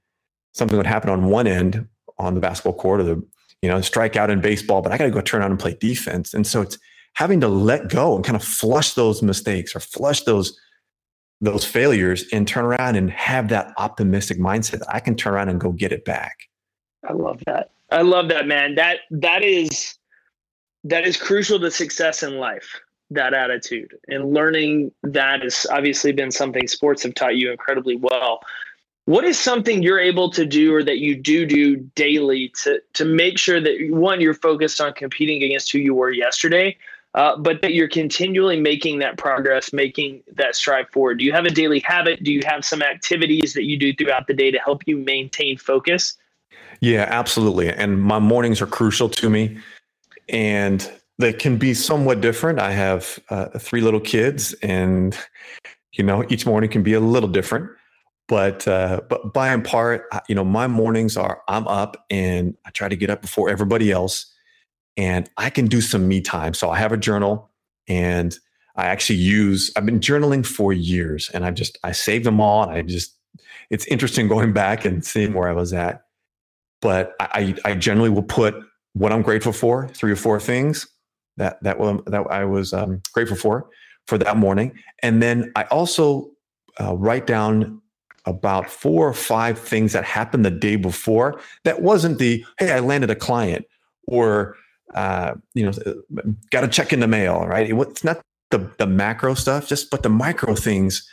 something 0.53 0.77
would 0.77 0.85
happen 0.85 1.09
on 1.09 1.25
one 1.25 1.45
end 1.45 1.87
on 2.17 2.35
the 2.35 2.39
basketball 2.39 2.73
court 2.73 3.01
or 3.01 3.03
the 3.03 3.27
you 3.61 3.69
know 3.69 3.81
strike 3.81 4.15
out 4.15 4.29
in 4.29 4.41
baseball, 4.41 4.81
but 4.81 4.91
I 4.91 4.97
got 4.97 5.05
to 5.05 5.11
go 5.11 5.21
turn 5.21 5.41
on 5.41 5.51
and 5.51 5.59
play 5.59 5.75
defense. 5.79 6.33
And 6.33 6.47
so 6.47 6.61
it's 6.61 6.77
having 7.15 7.41
to 7.41 7.47
let 7.47 7.89
go 7.89 8.15
and 8.15 8.23
kind 8.23 8.35
of 8.35 8.43
flush 8.43 8.93
those 8.93 9.21
mistakes 9.21 9.75
or 9.75 9.79
flush 9.81 10.21
those 10.21 10.57
those 11.41 11.65
failures 11.65 12.23
and 12.31 12.47
turn 12.47 12.63
around 12.63 12.95
and 12.95 13.11
have 13.11 13.49
that 13.49 13.73
optimistic 13.77 14.39
mindset. 14.39 14.81
I 14.87 15.01
can 15.01 15.15
turn 15.15 15.33
around 15.33 15.49
and 15.49 15.59
go 15.59 15.73
get 15.73 15.91
it 15.91 16.05
back. 16.05 16.37
I 17.07 17.13
love 17.13 17.41
that. 17.45 17.71
I 17.91 18.01
love 18.01 18.29
that, 18.29 18.47
man. 18.47 18.75
That 18.75 18.99
that 19.11 19.43
is 19.43 19.95
that 20.83 21.05
is 21.07 21.17
crucial 21.17 21.59
to 21.59 21.71
success 21.71 22.23
in 22.23 22.37
life 22.37 22.79
that 23.11 23.33
attitude. 23.33 23.95
And 24.07 24.33
learning 24.33 24.91
that 25.03 25.43
has 25.43 25.67
obviously 25.69 26.11
been 26.11 26.31
something 26.31 26.67
sports 26.67 27.03
have 27.03 27.13
taught 27.13 27.37
you 27.37 27.51
incredibly 27.51 27.95
well. 27.95 28.41
What 29.05 29.23
is 29.23 29.37
something 29.37 29.83
you're 29.83 29.99
able 29.99 30.31
to 30.31 30.45
do 30.45 30.73
or 30.73 30.83
that 30.83 30.97
you 30.97 31.15
do 31.15 31.45
do 31.45 31.77
daily 31.95 32.51
to 32.63 32.81
to 32.93 33.05
make 33.05 33.37
sure 33.37 33.61
that 33.61 33.87
one 33.91 34.19
you're 34.19 34.33
focused 34.33 34.81
on 34.81 34.93
competing 34.93 35.43
against 35.43 35.71
who 35.71 35.77
you 35.77 35.93
were 35.93 36.11
yesterday 36.11 36.75
uh, 37.13 37.37
but 37.37 37.61
that 37.61 37.73
you're 37.73 37.87
continually 37.87 38.59
making 38.59 38.99
that 38.99 39.17
progress 39.17 39.71
making 39.71 40.23
that 40.33 40.55
strive 40.55 40.89
forward? 40.89 41.19
Do 41.19 41.25
you 41.25 41.31
have 41.33 41.45
a 41.45 41.51
daily 41.51 41.79
habit? 41.81 42.23
Do 42.23 42.31
you 42.31 42.41
have 42.45 42.65
some 42.65 42.81
activities 42.81 43.53
that 43.53 43.63
you 43.63 43.77
do 43.77 43.93
throughout 43.93 44.25
the 44.25 44.33
day 44.33 44.49
to 44.49 44.57
help 44.57 44.81
you 44.87 44.97
maintain 44.97 45.57
focus 45.57 46.17
Yeah, 46.85 47.07
absolutely. 47.09 47.71
And 47.71 47.99
my 47.99 48.19
mornings 48.19 48.61
are 48.61 48.67
crucial 48.67 49.09
to 49.09 49.27
me. 49.27 49.57
And 50.29 50.87
they 51.17 51.33
can 51.33 51.57
be 51.57 51.73
somewhat 51.73 52.21
different. 52.21 52.59
I 52.59 52.73
have 52.73 53.17
uh, 53.29 53.47
three 53.57 53.81
little 53.81 53.99
kids, 53.99 54.53
and 54.61 55.17
you 55.93 56.03
know, 56.03 56.23
each 56.29 56.45
morning 56.45 56.69
can 56.69 56.83
be 56.83 56.93
a 56.93 56.99
little 56.99 57.29
different. 57.29 57.71
But 58.27 58.67
uh, 58.67 59.01
but 59.09 59.33
by 59.33 59.49
and 59.49 59.63
part, 59.65 60.05
you 60.29 60.35
know, 60.35 60.45
my 60.45 60.67
mornings 60.67 61.17
are 61.17 61.41
I'm 61.47 61.67
up 61.67 62.05
and 62.11 62.55
I 62.67 62.69
try 62.71 62.87
to 62.87 62.95
get 62.95 63.09
up 63.09 63.21
before 63.21 63.49
everybody 63.49 63.91
else, 63.91 64.31
and 64.95 65.27
I 65.37 65.49
can 65.49 65.65
do 65.65 65.81
some 65.81 66.07
me 66.07 66.21
time. 66.21 66.53
So 66.53 66.69
I 66.69 66.77
have 66.77 66.91
a 66.91 66.97
journal, 66.97 67.49
and 67.87 68.37
I 68.75 68.85
actually 68.85 69.19
use. 69.19 69.71
I've 69.75 69.87
been 69.87 70.01
journaling 70.01 70.45
for 70.45 70.71
years, 70.73 71.31
and 71.33 71.45
I've 71.45 71.55
just 71.55 71.79
I 71.83 71.93
save 71.93 72.25
them 72.25 72.39
all. 72.39 72.63
And 72.63 72.71
I 72.73 72.83
just 72.83 73.15
it's 73.71 73.87
interesting 73.87 74.27
going 74.35 74.53
back 74.53 74.85
and 74.85 75.03
seeing 75.03 75.33
where 75.33 75.49
I 75.49 75.53
was 75.53 75.73
at. 75.73 76.04
But 76.85 77.15
I 77.19 77.55
I 77.65 77.73
generally 77.73 78.11
will 78.11 78.21
put 78.21 78.53
what 78.93 79.11
I'm 79.11 79.23
grateful 79.23 79.53
for, 79.53 79.87
three 79.87 80.11
or 80.11 80.15
four 80.15 80.39
things 80.39 80.87
that 81.37 81.57
that 81.63 81.79
that 82.05 82.27
I 82.29 82.45
was 82.45 82.73
um, 82.73 83.01
grateful 83.11 83.35
for 83.35 83.67
for 84.05 84.19
that 84.19 84.37
morning, 84.37 84.71
and 85.01 85.19
then 85.19 85.51
I 85.55 85.63
also 85.63 86.29
uh, 86.79 86.95
write 86.95 87.25
down 87.25 87.81
about 88.27 88.69
four 88.69 89.09
or 89.09 89.15
five 89.15 89.57
things 89.57 89.93
that 89.93 90.03
happened 90.03 90.45
the 90.45 90.51
day 90.51 90.75
before 90.75 91.41
that 91.63 91.81
wasn't 91.81 92.19
the 92.19 92.45
hey 92.59 92.71
I 92.71 92.81
landed 92.81 93.09
a 93.09 93.15
client 93.15 93.65
or 94.07 94.55
uh, 94.93 95.33
you 95.55 95.65
know 95.65 95.71
got 96.51 96.63
a 96.63 96.67
check 96.67 96.93
in 96.93 96.99
the 96.99 97.07
mail 97.07 97.47
right? 97.47 97.67
It, 97.67 97.75
it's 97.75 98.03
not 98.03 98.21
the 98.51 98.69
the 98.77 98.85
macro 98.85 99.33
stuff 99.33 99.67
just 99.67 99.89
but 99.89 100.03
the 100.03 100.09
micro 100.09 100.53
things 100.53 101.03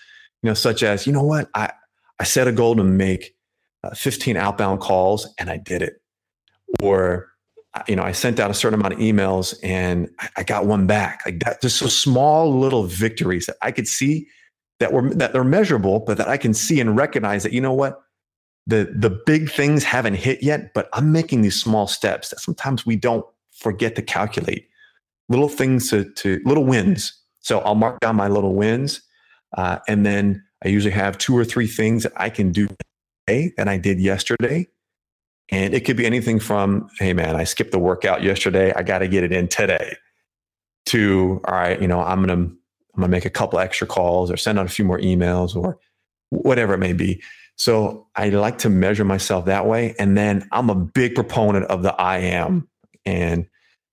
you 0.43 0.51
know 0.51 0.55
such 0.55 0.83
as 0.83 1.07
you 1.07 1.15
know 1.15 1.25
what? 1.25 1.49
I 1.55 1.73
I 2.21 2.25
set 2.25 2.47
a 2.47 2.53
goal 2.53 2.77
to 2.77 2.85
make 2.85 3.35
uh, 3.85 3.95
15 3.95 4.37
outbound 4.37 4.81
calls 4.81 5.29
and 5.38 5.51
I 5.51 5.57
did 5.57 5.83
it 5.83 6.03
or 6.83 7.33
you 7.88 7.97
know, 7.97 8.03
I 8.03 8.12
sent 8.12 8.38
out 8.38 8.51
a 8.51 8.55
certain 8.55 8.79
amount 8.79 8.95
of 8.95 9.01
emails 9.01 9.55
and 9.62 10.11
I 10.37 10.42
got 10.42 10.66
one 10.66 10.87
back. 10.87 11.23
Like 11.25 11.40
that, 11.40 11.62
just 11.62 11.79
so 11.79 11.87
small 11.87 12.59
little 12.59 12.85
victories 12.85 13.47
that 13.47 13.57
I 13.62 13.73
could 13.73 13.88
see 13.88 14.29
that 14.79 14.92
were 14.92 15.09
that 15.14 15.33
they're 15.33 15.45
measurable, 15.45 16.01
but 16.01 16.18
that 16.18 16.29
I 16.29 16.37
can 16.37 16.53
see 16.53 16.81
and 16.81 16.97
recognize 16.97 17.42
that 17.45 17.53
you 17.53 17.61
know 17.61 17.73
what, 17.73 18.03
the 18.66 18.92
the 18.95 19.11
big 19.11 19.51
things 19.51 19.85
haven't 19.85 20.14
hit 20.14 20.42
yet, 20.42 20.75
but 20.75 20.88
I'm 20.92 21.12
making 21.12 21.42
these 21.42 21.61
small 21.61 21.87
steps 21.87 22.29
that 22.29 22.40
sometimes 22.40 22.85
we 22.85 22.97
don't 22.97 23.25
forget 23.53 23.97
to 23.97 24.03
calculate. 24.03 24.68
Little 25.29 25.49
things 25.49 25.88
to 25.90 26.05
to 26.05 26.40
little 26.45 26.64
wins. 26.64 27.18
So 27.40 27.61
I'll 27.61 27.75
mark 27.75 28.01
down 28.01 28.16
my 28.16 28.29
little 28.29 28.55
wins, 28.55 29.01
uh, 29.57 29.79
and 29.88 30.05
then 30.05 30.45
I 30.64 30.68
usually 30.68 30.92
have 30.92 31.16
two 31.16 31.37
or 31.37 31.45
three 31.45 31.66
things 31.66 32.03
that 32.03 32.12
I 32.16 32.29
can 32.29 32.53
do 32.53 32.68
that 33.27 33.69
I 33.69 33.79
did 33.79 34.01
yesterday 34.01 34.69
and 35.51 35.75
it 35.75 35.85
could 35.85 35.97
be 35.97 36.07
anything 36.07 36.41
from, 36.41 36.89
hey 36.99 37.13
man, 37.13 37.37
I 37.37 37.45
skipped 37.45 37.73
the 37.73 37.79
workout 37.79 38.23
yesterday. 38.23 38.73
I 38.75 38.83
got 38.83 38.99
to 38.99 39.09
get 39.09 39.23
it 39.23 39.33
in 39.33 39.49
today. 39.49 39.97
To, 40.87 41.41
all 41.45 41.55
right, 41.55 41.81
you 41.81 41.87
know, 41.87 42.01
I'm 42.01 42.21
gonna 42.21 42.35
I'm 42.35 42.57
gonna 42.97 43.09
make 43.09 43.25
a 43.25 43.31
couple 43.31 43.61
extra 43.61 43.87
calls 43.87 44.31
or 44.31 44.37
send 44.37 44.59
out 44.59 44.67
a 44.67 44.69
few 44.69 44.85
more 44.85 44.99
emails 44.99 45.55
or 45.55 45.79
whatever 46.31 46.75
it 46.75 46.79
may 46.79 46.93
be. 46.93 47.23
So 47.57 48.09
I 48.17 48.31
like 48.31 48.59
to 48.59 48.71
measure 48.71 49.05
myself 49.05 49.45
that 49.45 49.67
way. 49.67 49.95
And 49.99 50.17
then 50.17 50.49
I'm 50.51 50.71
a 50.71 50.75
big 50.75 51.15
proponent 51.15 51.67
of 51.67 51.83
the 51.83 51.95
I 51.95 52.19
am. 52.19 52.69
And, 53.05 53.47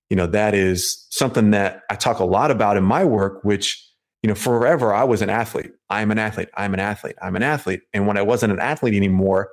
you 0.08 0.16
know, 0.16 0.26
that 0.26 0.54
is 0.54 1.06
something 1.10 1.52
that 1.52 1.82
I 1.90 1.94
talk 1.94 2.18
a 2.18 2.24
lot 2.24 2.50
about 2.50 2.76
in 2.76 2.82
my 2.82 3.04
work, 3.04 3.44
which, 3.44 3.86
you 4.22 4.28
know, 4.28 4.34
forever 4.34 4.92
I 4.92 5.04
was 5.04 5.22
an 5.22 5.30
athlete. 5.30 5.72
I'm 5.88 6.10
an 6.10 6.18
athlete. 6.18 6.48
I'm 6.56 6.74
an 6.74 6.80
athlete. 6.80 7.16
I'm 7.22 7.36
an 7.36 7.42
athlete. 7.42 7.82
And 7.92 8.06
when 8.06 8.16
I 8.16 8.22
wasn't 8.22 8.52
an 8.52 8.60
athlete 8.60 8.94
anymore, 8.94 9.50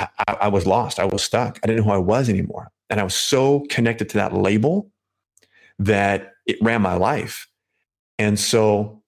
I, 0.00 0.08
I 0.28 0.48
was 0.48 0.66
lost. 0.66 0.98
I 0.98 1.04
was 1.04 1.22
stuck. 1.22 1.60
I 1.62 1.66
didn't 1.66 1.84
know 1.84 1.92
who 1.92 1.96
I 1.96 1.98
was 1.98 2.28
anymore. 2.28 2.70
And 2.90 3.00
I 3.00 3.04
was 3.04 3.14
so 3.14 3.64
connected 3.70 4.08
to 4.10 4.18
that 4.18 4.34
label 4.34 4.90
that 5.78 6.32
it 6.46 6.58
ran 6.60 6.82
my 6.82 6.94
life. 6.94 7.48
And 8.18 8.38
so 8.38 9.02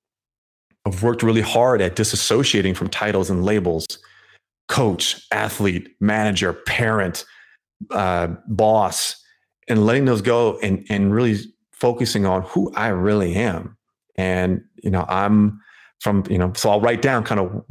I've 0.86 1.02
worked 1.02 1.22
really 1.22 1.40
hard 1.40 1.80
at 1.80 1.96
disassociating 1.96 2.76
from 2.76 2.88
titles 2.88 3.30
and 3.30 3.44
labels 3.44 3.86
coach, 4.68 5.26
athlete, 5.30 5.90
manager, 6.00 6.52
parent, 6.52 7.24
uh, 7.90 8.28
boss, 8.46 9.22
and 9.68 9.84
letting 9.84 10.06
those 10.06 10.22
go 10.22 10.58
and, 10.60 10.86
and 10.88 11.14
really 11.14 11.38
focusing 11.72 12.24
on 12.24 12.42
who 12.42 12.72
I 12.74 12.88
really 12.88 13.34
am. 13.34 13.76
And, 14.16 14.62
you 14.82 14.90
know, 14.90 15.04
I'm 15.08 15.60
from, 16.00 16.24
you 16.28 16.38
know, 16.38 16.52
so 16.54 16.70
I'll 16.70 16.80
write 16.80 17.02
down 17.02 17.24
kind 17.24 17.40
of 17.40 17.64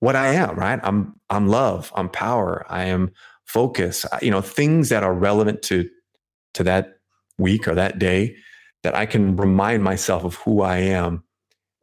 what 0.00 0.16
I 0.16 0.28
am, 0.34 0.56
right? 0.56 0.80
I'm 0.82 1.14
I'm 1.30 1.48
love, 1.48 1.92
I'm 1.96 2.08
power, 2.08 2.66
I 2.68 2.84
am 2.84 3.10
focus, 3.46 4.04
you 4.20 4.30
know, 4.30 4.40
things 4.40 4.90
that 4.90 5.02
are 5.02 5.14
relevant 5.14 5.62
to 5.62 5.88
to 6.54 6.62
that 6.64 6.98
week 7.38 7.66
or 7.66 7.74
that 7.74 7.98
day 7.98 8.36
that 8.82 8.94
I 8.94 9.06
can 9.06 9.36
remind 9.36 9.82
myself 9.82 10.24
of 10.24 10.36
who 10.36 10.62
I 10.62 10.78
am 10.78 11.24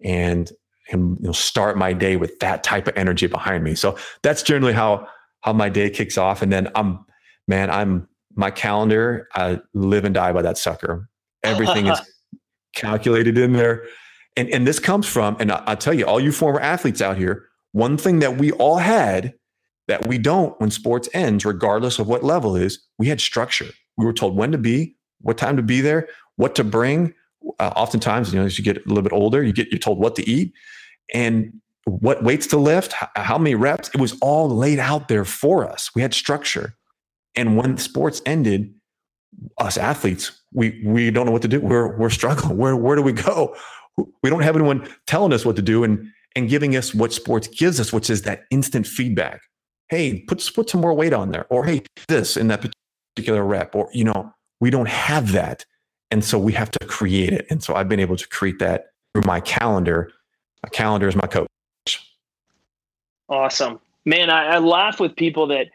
and 0.03 0.51
and 0.91 1.17
you 1.19 1.27
know 1.27 1.31
start 1.31 1.77
my 1.77 1.93
day 1.93 2.15
with 2.15 2.39
that 2.39 2.63
type 2.63 2.87
of 2.87 2.95
energy 2.95 3.27
behind 3.27 3.63
me. 3.63 3.75
So 3.75 3.97
that's 4.23 4.43
generally 4.43 4.73
how 4.73 5.07
how 5.41 5.53
my 5.53 5.69
day 5.69 5.89
kicks 5.89 6.17
off 6.17 6.41
and 6.41 6.51
then 6.51 6.69
I'm 6.75 7.03
man, 7.47 7.69
I'm 7.69 8.07
my 8.35 8.51
calendar, 8.51 9.27
I 9.33 9.59
live 9.73 10.05
and 10.05 10.13
die 10.13 10.31
by 10.31 10.41
that 10.43 10.57
sucker. 10.57 11.09
Everything 11.43 11.87
is 11.87 11.99
calculated 12.73 13.37
in 13.37 13.53
there. 13.53 13.83
And 14.37 14.49
and 14.49 14.65
this 14.65 14.79
comes 14.79 15.07
from 15.07 15.37
and 15.39 15.51
I, 15.51 15.63
I'll 15.67 15.77
tell 15.77 15.93
you 15.93 16.05
all 16.05 16.19
you 16.19 16.31
former 16.31 16.59
athletes 16.59 17.01
out 17.01 17.17
here 17.17 17.47
one 17.71 17.97
thing 17.97 18.19
that 18.19 18.37
we 18.37 18.51
all 18.51 18.77
had 18.77 19.33
that 19.87 20.07
we 20.07 20.17
don't 20.17 20.59
when 20.59 20.71
sports 20.71 21.09
ends, 21.13 21.45
regardless 21.45 21.99
of 21.99 22.07
what 22.07 22.23
level 22.23 22.55
is, 22.55 22.79
we 22.97 23.07
had 23.07 23.19
structure. 23.19 23.67
We 23.97 24.05
were 24.05 24.13
told 24.13 24.35
when 24.35 24.51
to 24.51 24.57
be, 24.57 24.95
what 25.19 25.37
time 25.37 25.57
to 25.57 25.63
be 25.63 25.81
there, 25.81 26.07
what 26.35 26.55
to 26.55 26.63
bring. 26.63 27.13
Uh, 27.59 27.71
oftentimes, 27.75 28.33
you 28.33 28.39
know, 28.39 28.45
as 28.45 28.57
you 28.57 28.63
get 28.63 28.77
a 28.77 28.87
little 28.87 29.03
bit 29.03 29.13
older, 29.13 29.43
you 29.43 29.53
get 29.53 29.69
you're 29.69 29.79
told 29.79 29.99
what 29.99 30.15
to 30.15 30.29
eat 30.29 30.53
and 31.13 31.53
what 31.85 32.23
weights 32.23 32.47
to 32.47 32.57
lift, 32.57 32.93
how 33.15 33.37
many 33.37 33.55
reps. 33.55 33.89
It 33.89 33.99
was 33.99 34.17
all 34.21 34.49
laid 34.49 34.79
out 34.79 35.07
there 35.07 35.25
for 35.25 35.67
us. 35.67 35.89
We 35.95 36.01
had 36.01 36.13
structure. 36.13 36.77
And 37.35 37.57
when 37.57 37.77
sports 37.77 38.21
ended, 38.25 38.73
us 39.57 39.77
athletes, 39.77 40.40
we 40.53 40.81
we 40.83 41.11
don't 41.11 41.25
know 41.25 41.31
what 41.31 41.41
to 41.43 41.47
do. 41.47 41.61
We're 41.61 41.95
we're 41.97 42.09
struggling. 42.09 42.57
Where 42.57 42.75
where 42.75 42.95
do 42.95 43.01
we 43.01 43.13
go? 43.13 43.55
We 44.23 44.29
don't 44.29 44.41
have 44.41 44.55
anyone 44.55 44.87
telling 45.05 45.33
us 45.33 45.45
what 45.45 45.55
to 45.57 45.61
do. 45.61 45.83
And 45.83 46.07
and 46.35 46.49
giving 46.49 46.75
us 46.75 46.93
what 46.93 47.13
sports 47.13 47.47
gives 47.47 47.79
us, 47.79 47.91
which 47.91 48.09
is 48.09 48.21
that 48.23 48.43
instant 48.51 48.87
feedback. 48.87 49.41
Hey, 49.89 50.21
put 50.21 50.49
put 50.55 50.69
some 50.69 50.81
more 50.81 50.93
weight 50.93 51.13
on 51.13 51.31
there, 51.31 51.45
or 51.49 51.65
hey, 51.65 51.83
this 52.07 52.37
in 52.37 52.47
that 52.47 52.65
particular 53.15 53.43
rep, 53.43 53.75
or 53.75 53.89
you 53.93 54.05
know, 54.05 54.33
we 54.59 54.69
don't 54.69 54.87
have 54.87 55.33
that, 55.33 55.65
and 56.09 56.23
so 56.23 56.39
we 56.39 56.53
have 56.53 56.71
to 56.71 56.87
create 56.87 57.33
it. 57.33 57.45
And 57.49 57.61
so 57.61 57.75
I've 57.75 57.89
been 57.89 57.99
able 57.99 58.15
to 58.15 58.27
create 58.29 58.59
that 58.59 58.87
through 59.13 59.23
my 59.25 59.41
calendar. 59.41 60.11
My 60.63 60.69
calendar 60.69 61.07
is 61.07 61.15
my 61.15 61.27
coach. 61.27 61.47
Awesome, 63.27 63.79
man. 64.05 64.29
I, 64.29 64.55
I 64.55 64.57
laugh 64.59 64.99
with 64.99 65.15
people 65.15 65.47
that 65.47 65.67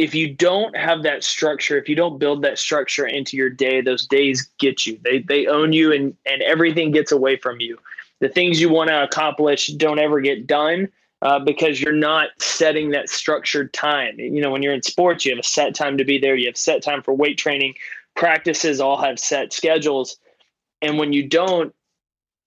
if 0.00 0.14
you 0.14 0.32
don't 0.34 0.76
have 0.76 1.02
that 1.02 1.22
structure, 1.22 1.76
if 1.76 1.88
you 1.88 1.94
don't 1.94 2.18
build 2.18 2.42
that 2.42 2.58
structure 2.58 3.06
into 3.06 3.36
your 3.36 3.50
day, 3.50 3.80
those 3.80 4.06
days 4.06 4.50
get 4.58 4.86
you. 4.86 4.98
They 5.04 5.20
they 5.20 5.46
own 5.46 5.72
you, 5.72 5.92
and 5.92 6.16
and 6.26 6.42
everything 6.42 6.90
gets 6.90 7.12
away 7.12 7.36
from 7.36 7.60
you 7.60 7.78
the 8.20 8.28
things 8.28 8.60
you 8.60 8.68
want 8.68 8.88
to 8.88 9.02
accomplish 9.02 9.68
don't 9.68 9.98
ever 9.98 10.20
get 10.20 10.46
done 10.46 10.88
uh, 11.22 11.38
because 11.38 11.80
you're 11.80 11.92
not 11.92 12.28
setting 12.38 12.90
that 12.90 13.08
structured 13.08 13.72
time. 13.72 14.18
You 14.18 14.40
know, 14.40 14.50
when 14.50 14.62
you're 14.62 14.74
in 14.74 14.82
sports, 14.82 15.24
you 15.24 15.32
have 15.32 15.40
a 15.40 15.46
set 15.46 15.74
time 15.74 15.98
to 15.98 16.04
be 16.04 16.18
there, 16.18 16.36
you 16.36 16.46
have 16.46 16.56
set 16.56 16.82
time 16.82 17.02
for 17.02 17.12
weight 17.12 17.38
training, 17.38 17.74
practices 18.14 18.80
all 18.80 19.00
have 19.02 19.18
set 19.18 19.52
schedules. 19.52 20.16
And 20.82 20.98
when 20.98 21.12
you 21.12 21.26
don't, 21.26 21.74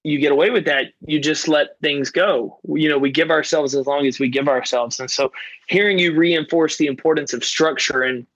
you 0.04 0.20
get 0.20 0.32
away 0.32 0.50
with 0.50 0.66
that, 0.66 0.94
you 1.06 1.20
just 1.20 1.48
let 1.48 1.80
things 1.82 2.10
go. 2.10 2.60
You 2.68 2.90
know, 2.90 2.98
we 2.98 3.12
give 3.12 3.32
ourselves 3.32 3.74
as 3.74 3.88
long 3.88 4.06
as 4.06 4.20
we 4.20 4.28
give 4.28 4.48
ourselves. 4.48 5.00
And 5.00 5.10
so 5.10 5.32
hearing 5.68 5.98
you 5.98 6.16
reinforce 6.16 6.78
the 6.78 6.88
importance 6.88 7.34
of 7.34 7.44
structure 7.44 8.04
and 8.04 8.28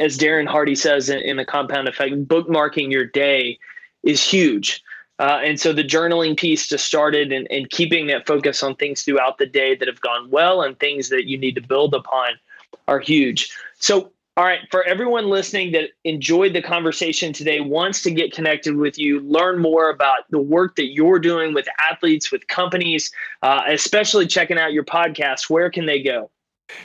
as 0.00 0.18
Darren 0.18 0.48
Hardy 0.48 0.74
says 0.74 1.08
in, 1.08 1.20
in 1.20 1.36
the 1.36 1.44
compound 1.44 1.88
effect, 1.88 2.26
bookmarking 2.26 2.90
your 2.90 3.04
day 3.04 3.58
is 4.02 4.22
huge. 4.22 4.82
Uh, 5.18 5.40
and 5.42 5.58
so 5.58 5.72
the 5.72 5.84
journaling 5.84 6.36
piece 6.36 6.68
just 6.68 6.84
started 6.84 7.32
and, 7.32 7.46
and 7.50 7.70
keeping 7.70 8.06
that 8.08 8.26
focus 8.26 8.62
on 8.62 8.74
things 8.76 9.02
throughout 9.02 9.38
the 9.38 9.46
day 9.46 9.74
that 9.74 9.88
have 9.88 10.00
gone 10.00 10.30
well 10.30 10.62
and 10.62 10.78
things 10.78 11.08
that 11.08 11.26
you 11.26 11.38
need 11.38 11.54
to 11.54 11.60
build 11.60 11.94
upon 11.94 12.30
are 12.86 13.00
huge. 13.00 13.50
So, 13.78 14.12
all 14.36 14.44
right, 14.44 14.60
for 14.70 14.82
everyone 14.84 15.30
listening 15.30 15.72
that 15.72 15.90
enjoyed 16.04 16.52
the 16.52 16.60
conversation 16.60 17.32
today, 17.32 17.60
wants 17.60 18.02
to 18.02 18.10
get 18.10 18.32
connected 18.32 18.76
with 18.76 18.98
you, 18.98 19.20
learn 19.20 19.58
more 19.58 19.88
about 19.88 20.30
the 20.30 20.38
work 20.38 20.76
that 20.76 20.92
you're 20.92 21.18
doing 21.18 21.54
with 21.54 21.66
athletes, 21.90 22.30
with 22.30 22.46
companies, 22.48 23.10
uh, 23.42 23.62
especially 23.66 24.26
checking 24.26 24.58
out 24.58 24.74
your 24.74 24.84
podcast, 24.84 25.48
where 25.48 25.70
can 25.70 25.86
they 25.86 26.02
go? 26.02 26.30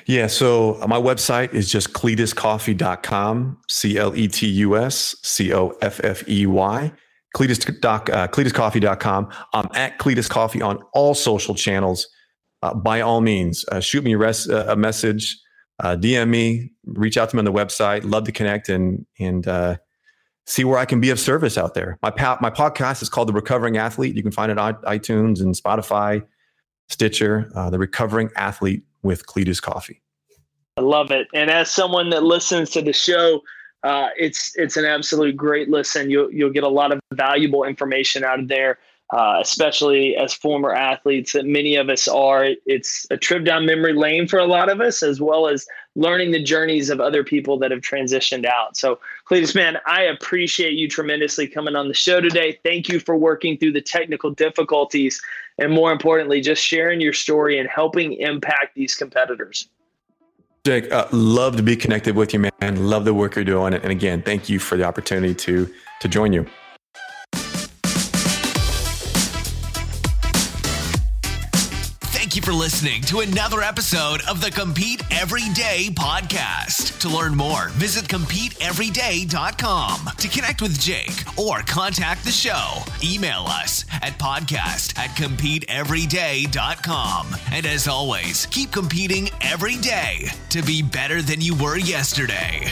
Yeah, 0.05 0.27
so 0.27 0.81
my 0.87 0.97
website 0.97 1.53
is 1.53 1.69
just 1.69 1.91
cletuscoffey.com, 1.91 3.57
C 3.67 3.97
L 3.97 4.15
E 4.15 4.27
T 4.27 4.47
U 4.47 4.77
S 4.77 5.15
C 5.23 5.53
O 5.53 5.75
F 5.81 5.99
F 6.03 6.27
E 6.29 6.45
Y. 6.45 6.91
Cletus 7.35 7.67
uh, 7.85 8.27
CletusCoffey.com. 8.27 9.29
I'm 9.53 9.67
at 9.73 9.97
Cletus 9.99 10.29
Coffey 10.29 10.61
on 10.61 10.79
all 10.93 11.13
social 11.13 11.55
channels. 11.55 12.07
Uh, 12.61 12.73
by 12.73 13.01
all 13.01 13.21
means, 13.21 13.65
uh, 13.71 13.79
shoot 13.79 14.03
me 14.03 14.13
a, 14.13 14.17
res- 14.17 14.49
uh, 14.49 14.65
a 14.67 14.75
message. 14.75 15.39
Uh, 15.81 15.95
DM 15.95 16.29
me, 16.29 16.71
reach 16.85 17.17
out 17.17 17.29
to 17.31 17.35
me 17.35 17.39
on 17.39 17.45
the 17.45 17.51
website. 17.51 18.09
Love 18.09 18.23
to 18.25 18.31
connect 18.31 18.69
and 18.69 19.05
and 19.19 19.47
uh, 19.47 19.77
see 20.45 20.63
where 20.63 20.77
I 20.77 20.85
can 20.85 21.01
be 21.01 21.09
of 21.09 21.19
service 21.19 21.57
out 21.57 21.73
there. 21.73 21.97
My 22.03 22.11
pa- 22.11 22.37
my 22.39 22.51
podcast 22.51 23.01
is 23.01 23.09
called 23.09 23.27
The 23.27 23.33
Recovering 23.33 23.77
Athlete. 23.77 24.15
You 24.15 24.21
can 24.21 24.31
find 24.31 24.51
it 24.51 24.59
on 24.59 24.75
iTunes 24.83 25.41
and 25.41 25.55
Spotify, 25.55 26.23
Stitcher. 26.87 27.51
Uh, 27.55 27.71
the 27.71 27.79
Recovering 27.79 28.29
Athlete 28.35 28.83
with 29.01 29.25
Cletus 29.25 29.59
Coffey. 29.59 30.01
I 30.77 30.81
love 30.81 31.09
it. 31.09 31.27
And 31.33 31.49
as 31.49 31.71
someone 31.71 32.11
that 32.11 32.23
listens 32.23 32.69
to 32.71 32.81
the 32.81 32.93
show, 32.93 33.41
uh, 33.83 34.09
it's 34.17 34.55
it's 34.55 34.77
an 34.77 34.85
absolute 34.85 35.35
great 35.35 35.67
listen. 35.69 36.11
You'll 36.11 36.31
you'll 36.31 36.51
get 36.51 36.63
a 36.63 36.69
lot 36.69 36.91
of 36.91 36.99
valuable 37.13 37.63
information 37.63 38.23
out 38.23 38.39
of 38.39 38.47
there 38.47 38.77
uh, 39.11 39.39
especially 39.41 40.15
as 40.15 40.33
former 40.33 40.73
athletes 40.73 41.33
that 41.33 41.45
many 41.45 41.75
of 41.75 41.89
us 41.89 42.07
are. 42.07 42.47
It's 42.65 43.05
a 43.11 43.17
trip 43.17 43.43
down 43.43 43.65
memory 43.65 43.93
lane 43.93 44.27
for 44.27 44.39
a 44.39 44.45
lot 44.45 44.69
of 44.69 44.79
us, 44.79 45.03
as 45.03 45.19
well 45.19 45.47
as 45.47 45.67
learning 45.95 46.31
the 46.31 46.41
journeys 46.41 46.89
of 46.89 47.01
other 47.01 47.23
people 47.23 47.57
that 47.59 47.71
have 47.71 47.81
transitioned 47.81 48.45
out. 48.45 48.77
So, 48.77 48.99
Cletus, 49.29 49.53
man, 49.53 49.77
I 49.85 50.03
appreciate 50.03 50.73
you 50.73 50.87
tremendously 50.87 51.47
coming 51.47 51.75
on 51.75 51.89
the 51.89 51.93
show 51.93 52.21
today. 52.21 52.57
Thank 52.63 52.87
you 52.87 52.99
for 52.99 53.17
working 53.17 53.57
through 53.57 53.73
the 53.73 53.81
technical 53.81 54.31
difficulties 54.31 55.21
and, 55.57 55.73
more 55.73 55.91
importantly, 55.91 56.39
just 56.39 56.63
sharing 56.63 57.01
your 57.01 57.13
story 57.13 57.59
and 57.59 57.69
helping 57.69 58.13
impact 58.13 58.75
these 58.75 58.95
competitors. 58.95 59.67
Jake, 60.63 60.91
uh, 60.91 61.07
love 61.11 61.57
to 61.57 61.63
be 61.63 61.75
connected 61.75 62.15
with 62.15 62.33
you, 62.33 62.39
man. 62.39 62.85
Love 62.87 63.03
the 63.03 63.13
work 63.13 63.35
you're 63.35 63.43
doing, 63.43 63.73
and 63.73 63.91
again, 63.91 64.21
thank 64.21 64.47
you 64.47 64.59
for 64.59 64.77
the 64.77 64.83
opportunity 64.83 65.33
to 65.33 65.67
to 65.99 66.07
join 66.07 66.31
you. 66.31 66.41
You 66.41 66.60
for 72.51 72.55
listening 72.55 73.01
to 73.03 73.19
another 73.21 73.61
episode 73.61 74.21
of 74.27 74.41
the 74.41 74.51
Compete 74.51 75.01
Everyday 75.09 75.87
podcast. 75.91 76.99
To 76.99 77.07
learn 77.07 77.33
more, 77.33 77.69
visit 77.69 78.09
CompeteEveryday.com. 78.09 80.09
To 80.17 80.27
connect 80.27 80.61
with 80.61 80.77
Jake 80.77 81.23
or 81.39 81.61
contact 81.61 82.25
the 82.25 82.31
show, 82.31 82.79
email 83.01 83.45
us 83.47 83.85
at 84.01 84.19
podcast 84.19 84.99
at 84.99 85.11
CompeteEveryday.com. 85.11 87.27
And 87.53 87.65
as 87.65 87.87
always, 87.87 88.47
keep 88.47 88.73
competing 88.73 89.29
every 89.39 89.77
day 89.77 90.27
to 90.49 90.61
be 90.61 90.81
better 90.81 91.21
than 91.21 91.39
you 91.39 91.55
were 91.55 91.77
yesterday. 91.77 92.69